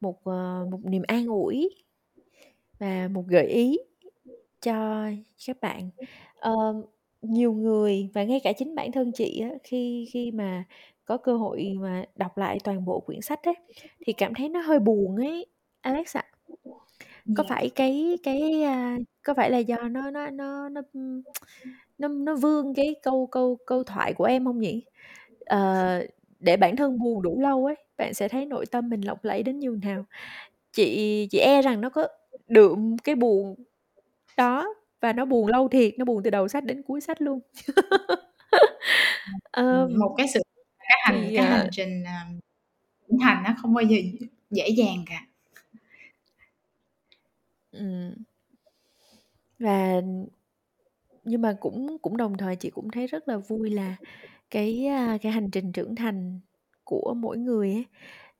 [0.00, 1.70] một, ờ, một niềm an ủi
[2.80, 3.78] và một gợi ý
[4.62, 5.06] cho
[5.46, 5.90] các bạn.
[6.36, 6.52] Ờ,
[7.22, 10.64] nhiều người và ngay cả chính bản thân chị á, khi khi mà
[11.04, 13.54] có cơ hội mà đọc lại toàn bộ quyển sách ấy,
[14.06, 15.46] thì cảm thấy nó hơi buồn ấy,
[15.82, 16.24] Alex ạ.
[17.34, 17.48] Có Dạ.
[17.48, 21.22] phải cái cái, a, có phải là do nó nó nó nó, ưm,
[21.98, 24.84] nó nó vương cái câu câu câu thoại của em hông nhỉ?
[25.46, 26.00] Ờ,
[26.40, 29.42] để bản thân buồn đủ lâu ấy, bạn sẽ thấy nội tâm mình lộng lẫy
[29.42, 30.04] đến nhường nào.
[30.72, 32.08] Chị chị e rằng nó có
[32.48, 33.56] đượm cái buồn
[34.38, 37.40] đó và nó buồn lâu thiệt, nó buồn từ đầu sách đến cuối sách luôn.
[39.70, 40.40] Ừm, một cái sự
[40.88, 42.12] cái hành Thì, cái ờ hành trình, ờ,
[43.08, 43.96] trưởng thành nó không bao giờ
[44.50, 45.26] dễ dàng cả.
[47.72, 48.24] Ừm.
[49.58, 50.00] Và
[51.24, 53.96] nhưng mà cũng cũng đồng thời chị cũng thấy rất là vui là
[54.50, 56.40] cái, a, cái hành trình trưởng thành
[56.84, 57.86] của mỗi người ấy,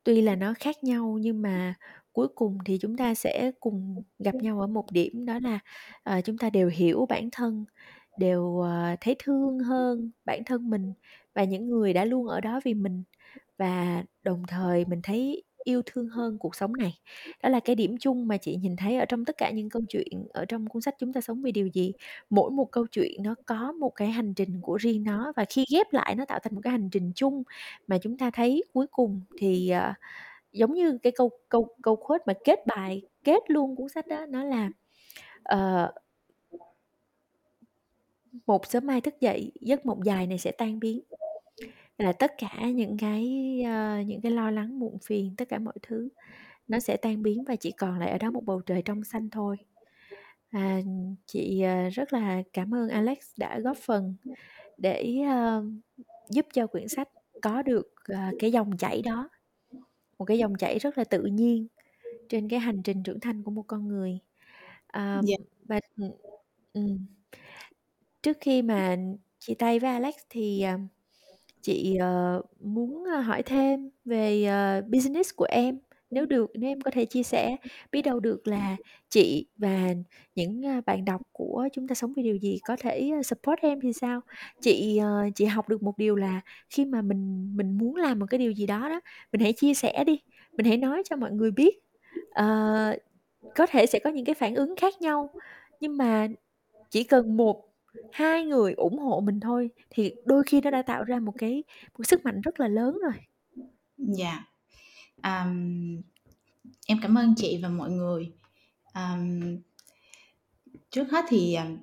[0.05, 1.75] tuy là nó khác nhau nhưng mà
[2.13, 5.59] cuối cùng thì chúng ta sẽ cùng gặp nhau ở một điểm đó là,
[6.03, 7.65] ờ, chúng ta đều hiểu bản thân,
[8.19, 10.93] đều, ờ, thấy thương hơn bản thân mình
[11.35, 13.03] và những người đã luôn ở đó vì mình.
[13.59, 16.99] Và đồng thời mình thấy yêu thương hơn cuộc sống này.
[17.43, 19.83] Đó là cái điểm chung mà chị nhìn thấy ở trong tất cả những câu
[19.89, 21.93] chuyện ở trong cuốn sách "Chúng ta sống vì điều gì?".
[22.31, 25.65] Mỗi một câu chuyện nó có một cái hành trình của riêng nó và khi
[25.73, 27.43] ghép lại nó tạo thành một cái hành trình chung
[27.89, 29.93] mà chúng ta thấy cuối cùng thì, ờ,
[30.53, 34.27] giống như cái câu câu câu quote mà kết bài, kết luôn cuốn sách đó,
[34.27, 34.71] nó là,
[35.45, 35.93] ờ
[38.47, 41.01] "Một sớm mai thức dậy, giấc mộng dài này sẽ tan biến."
[41.99, 43.27] Là tất cả những cái,
[43.67, 46.09] ơ, những cái lo lắng, muộn phiền, tất cả mọi thứ
[46.69, 49.31] nó sẽ tan biến và chỉ còn lại ở đó một bầu trời trong xanh
[49.31, 49.57] thôi.
[50.53, 50.83] Và
[51.27, 54.17] chị, ờ, rất là cảm ơn Alex đã góp phần
[54.79, 55.65] để, ơ,
[56.31, 57.09] giúp cho quyển sách
[57.43, 59.31] có được, ờ, cái dòng chảy đó,
[60.19, 61.69] một cái dòng chảy rất là tự nhiên
[62.31, 64.21] trên cái hành trình trưởng thành của một con người.
[64.89, 65.37] Ờm, Dạ.
[65.69, 66.11] và ừm,
[66.75, 67.07] ừm.
[68.23, 68.97] Trước khi mà
[69.39, 70.79] chia tay với Alex thì, ờ,
[71.67, 75.79] chị, ờ, muốn, ờ, hỏi thêm về, ờ, business của em,
[76.11, 77.57] nếu được, nếu em có thể chia sẻ,
[77.93, 78.77] biết đâu được là
[79.11, 79.95] chị và
[80.35, 83.61] những, ờ, bạn đọc của "Chúng ta sống vì điều gì?" có thể, ờ, support
[83.63, 84.21] em thì sao?
[84.61, 86.41] Chị, ờ, chị học được một điều là
[86.71, 89.01] khi mà mình mình muốn làm một cái điều gì đó đó,
[89.33, 90.21] mình hãy chia sẻ đi,
[90.57, 91.75] mình hãy nói cho mọi người biết.
[92.31, 92.99] Ờ,
[93.55, 95.31] có thể sẽ có những cái phản ứng khác nhau,
[95.81, 96.29] nhưng mà
[96.91, 97.66] chỉ cần một
[98.13, 101.65] hai người ủng hộ mình thôi thì đôi khi nó đã tạo ra một cái
[101.99, 103.13] một sức mạnh rất là lớn rồi.
[103.99, 104.45] Dạ.
[105.23, 106.03] Ờm,
[106.87, 108.33] em cảm ơn chị và mọi người.
[108.95, 109.41] um,
[110.91, 111.77] trước hết thì, um,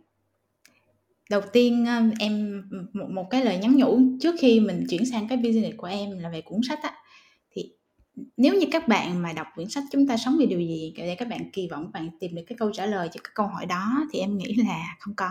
[1.30, 5.28] đầu tiên, um, em một một cái lời nhắn nhủ trước khi mình chuyển sang
[5.28, 6.94] cái business của em là về cuốn sách á,
[7.52, 7.74] thì,
[8.38, 11.16] nếu như các bạn mà đọc quyển sách "Chúng ta sống vì điều gì?" để
[11.16, 13.66] các bạn kỳ vọng bạn tìm được cái câu trả lời cho cái câu hỏi
[13.66, 15.30] đó thì em nghĩ là không có.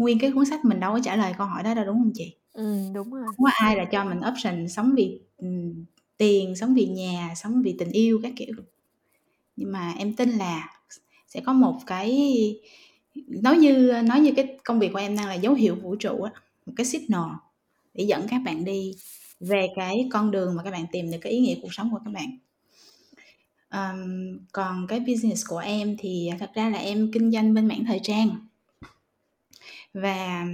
[0.00, 2.12] Nguyên cái cuốn sách mình đâu có trả lời câu hỏi đó đâu, đúng hông
[2.14, 2.36] chị?
[2.52, 3.34] Ừm, đúng rồi.
[3.36, 5.86] Không có ai là cho mình option sống vì, ừm,
[6.18, 8.54] tiền, sống vì nhà, sống vì tình yêu các kiểu.
[9.56, 10.70] Nhưng mà em tin là
[11.28, 12.18] sẽ có một cái
[13.28, 16.22] nói như nói như cái công việc của em đang là dấu hiệu vũ trụ
[16.22, 16.32] á,
[16.66, 17.30] một cái signal
[17.94, 18.92] để dẫn các bạn đi
[19.40, 22.00] về cái con đường mà các bạn tìm được cái ý nghĩa cuộc sống của
[22.06, 22.38] các bạn.
[23.68, 27.84] Ờm, còn cái business của em thì, thật ra là em kinh doanh bên mảng
[27.86, 28.30] thời trang.
[29.94, 30.44] Và,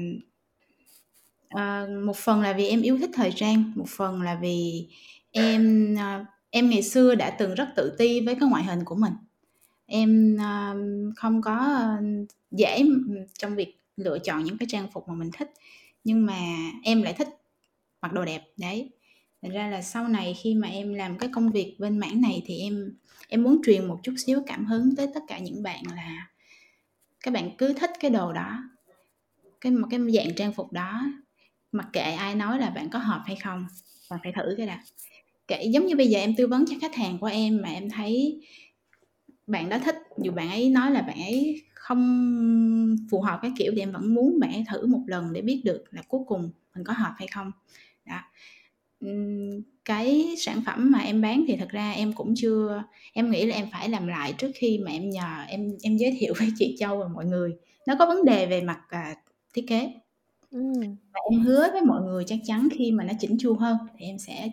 [1.49, 4.87] ờ, một phần là vì em yêu thích thời trang, một phần là vì
[5.33, 8.95] em, ơ, em ngày xưa đã từng rất tự ti với cái ngoại hình của
[8.95, 9.13] mình.
[9.87, 10.77] Em, ơ,
[11.17, 11.97] không có, ơ,
[12.51, 15.51] dễ, ừm, trong việc lựa chọn những cái trang phục mà mình thích,
[16.05, 16.39] nhưng mà
[16.85, 17.29] em lại thích
[18.03, 18.91] mặc đồ đẹp, đấy.
[19.43, 22.43] Thành ra là sau này khi mà em làm cái công việc bên mảng này
[22.47, 22.95] thì em
[23.29, 26.29] em muốn truyền một chút xíu cảm hứng tới tất cả những bạn là
[27.25, 28.59] các bạn cứ thích cái đồ đó,
[29.67, 31.03] cái một cái dạng trang phục đó,
[31.73, 33.67] mặc kệ ai nói là bạn có hợp hay không,
[34.11, 34.83] bạn phải thử cái đã.
[35.49, 37.91] Kệ giống như bây giờ em tư vấn cho khách hàng của em mà em
[37.91, 38.41] thấy
[39.47, 43.73] bạn đó thích, dù bạn ấy nói là bạn ấy không phù hợp cái kiểu
[43.75, 46.51] thì em vẫn muốn bạn ấy thử một lần để biết được là cuối cùng
[46.75, 47.53] mình có hợp hay không.
[48.05, 48.21] Đó.
[49.85, 53.57] Cái sản phẩm mà em bán thì thật ra em cũng chưa em nghĩ là
[53.57, 56.77] em phải làm lại trước khi mà em nhờ em em giới thiệu với chị
[56.79, 57.57] Châu và mọi người.
[57.87, 59.15] Nó có vấn đề về mặt, à,
[59.57, 59.93] thiết kế.
[60.51, 60.81] Ừm.
[61.15, 64.07] Và em hứa với mọi người chắc chắn khi mà nó chỉn chu hơn thì
[64.07, 64.49] em sẽ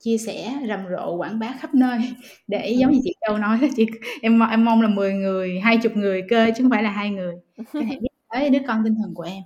[0.00, 1.98] chia sẻ rầm rộ quảng bá khắp nơi
[2.48, 3.86] để giống như chị Châu nói đó chị,
[4.22, 7.34] em em mong là 10 người, 20 người kê chứ hông phải là 2 người,
[7.56, 9.42] có thể biết tới đứa con tinh thần của em.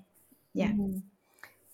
[0.54, 0.68] Dạ.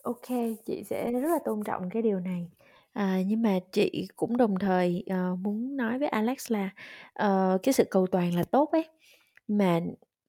[0.02, 2.48] Ô kê, chị sẽ rất là tôn trọng cái điều này.
[2.92, 6.70] À, nhưng mà chị cũng đồng thời, ờ, muốn nói với Alex là,
[7.12, 8.88] ờ, cái sự cầu toàn là tốt ấy,
[9.48, 9.80] mà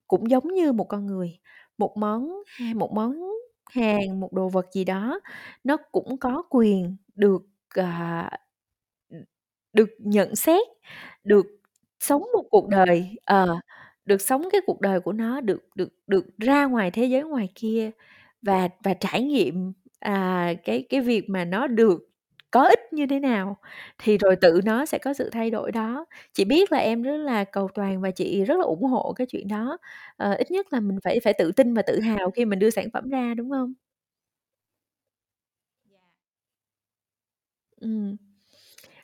[0.08, 1.40] cũng giống như một con người,
[1.82, 3.14] một món ha một món
[3.72, 5.22] hàng, một đồ vật gì đó
[5.66, 8.32] nó cũng có quyền được, à,
[9.12, 9.22] ừm,
[9.74, 10.68] được nhận xét,
[11.26, 11.46] được
[12.02, 13.48] sống một cuộc đời, ờ,
[14.06, 17.50] được sống cái cuộc đời của nó, được được được ra ngoài thế giới ngoài
[17.56, 17.92] kia
[18.44, 22.10] và và trải nghiệm, à, cái cái việc mà nó được
[22.52, 23.58] có ích như thế nào,
[23.98, 26.06] thì rồi tự nó sẽ có sự thay đổi đó.
[26.34, 29.28] Chị biết là em rất là cầu toàn và chị rất là ủng hộ cái
[29.28, 29.78] chuyện đó,
[30.18, 32.70] ờ, ít nhất là mình phải phải tự tin và tự hào khi mình đưa
[32.70, 33.74] sản phẩm ra, đúng không
[35.86, 35.98] dạ.
[37.82, 38.31] Yeah.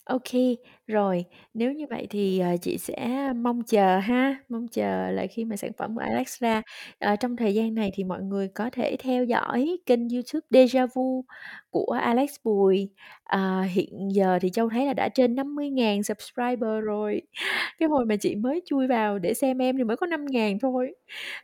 [0.08, 0.56] Ô kê,
[0.88, 5.46] rồi, nếu như vậy thì, ờ, chị sẽ mong chờ ha, mong chờ là khi
[5.46, 6.62] mà sản phẩm của Alex ra.
[7.00, 11.22] Ờ, trong thời gian này thì mọi người có thể theo dõi kênh YouTube Dejavu
[11.70, 12.90] của Alex Bùi.
[13.24, 17.22] Ờ, hiện giờ thì Châu thấy là đã trên 50.000 subscriber rồi.
[17.80, 20.96] Cái hồi mà chị mới chui vào để xem em thì mới có 5.000 thôi.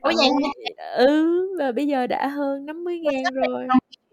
[0.01, 0.49] Ủa, vậy hả?
[0.97, 3.67] ừ, và bây giờ đã hơn 50.000 rồi.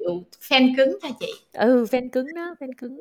[0.06, 1.26] 5.000.000 fan cứng hả chị?
[1.52, 2.98] Ừ, fan cứng đó, fan cứng.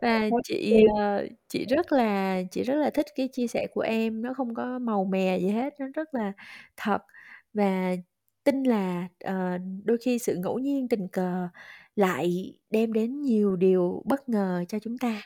[0.00, 4.22] Và chị, ờ, chị rất là chị rất là thích cái chia sẻ của em,
[4.22, 6.32] nó không có màu mè gì hết, nó rất là
[6.76, 6.98] thật
[7.54, 7.96] và
[8.44, 11.48] tin là, ờ, đôi khi sự ngẫu nhiên, tình cờ
[11.96, 15.22] lại đem đến nhiều điều bất ngờ cho chúng ta,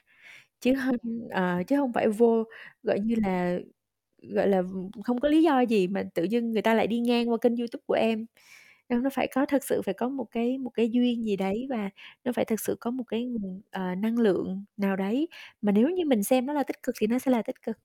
[0.60, 0.96] chứ hông
[1.30, 2.44] ờ, chứ hông phải vô
[2.82, 3.58] gọi như là,
[4.22, 4.62] gọi là,
[5.04, 7.56] không có lý do gì mà tự dưng người ta lại đi ngang qua kênh
[7.56, 8.26] YouTube của em.
[8.90, 11.68] Đâu nó phải có thực sự phải có một cái một cái duyên gì đấy
[11.70, 11.90] và
[12.24, 15.28] nó phải thực sự có một cái nguồn, ờ, năng lượng nào đấy,
[15.62, 17.78] mà nếu như mình xem nó là tích cực thì nó sẽ là tích cực.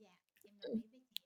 [0.00, 0.06] Dạ,
[0.44, 0.80] em đồng Ừm.
[0.82, 1.22] ý với chị.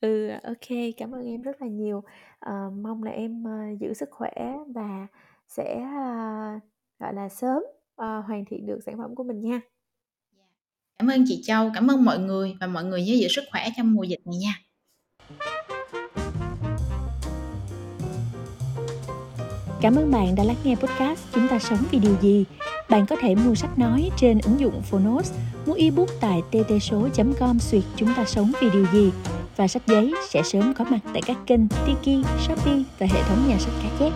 [0.00, 2.02] Ừ, ô kê, cảm ơn em rất là nhiều.
[2.40, 3.50] Ờ, mong là em, ơ,
[3.80, 5.06] giữ sức khỏe và
[5.48, 6.60] sẽ, a,
[6.98, 7.62] gọi là, sớm,
[7.94, 9.60] ờ, hoàn thiện được sản phẩm của mình nha.
[10.36, 10.44] Dạ.
[10.98, 13.68] Cảm ơn chị Châu, cảm ơn mọi người và mọi người nhớ giữ sức khỏe
[13.76, 14.54] trong mùa dịch này nha.
[19.80, 22.44] Cảm ơn bạn đã lắng nghe podcast "Chúng ta sống vì điều gì?".
[22.88, 25.32] Bạn có thể mua sách nói trên ứng dụng Phonos,
[25.66, 29.10] mua ebook tại ttso.com/chúng ta sống vì điều gì
[29.56, 33.48] và sách giấy sẽ sớm có mặt tại các kênh Tiki, Shopee và hệ thống
[33.48, 34.12] nhà sách cá chép.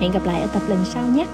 [0.00, 1.26] Hẹn gặp lại ở tập lần sau nhé!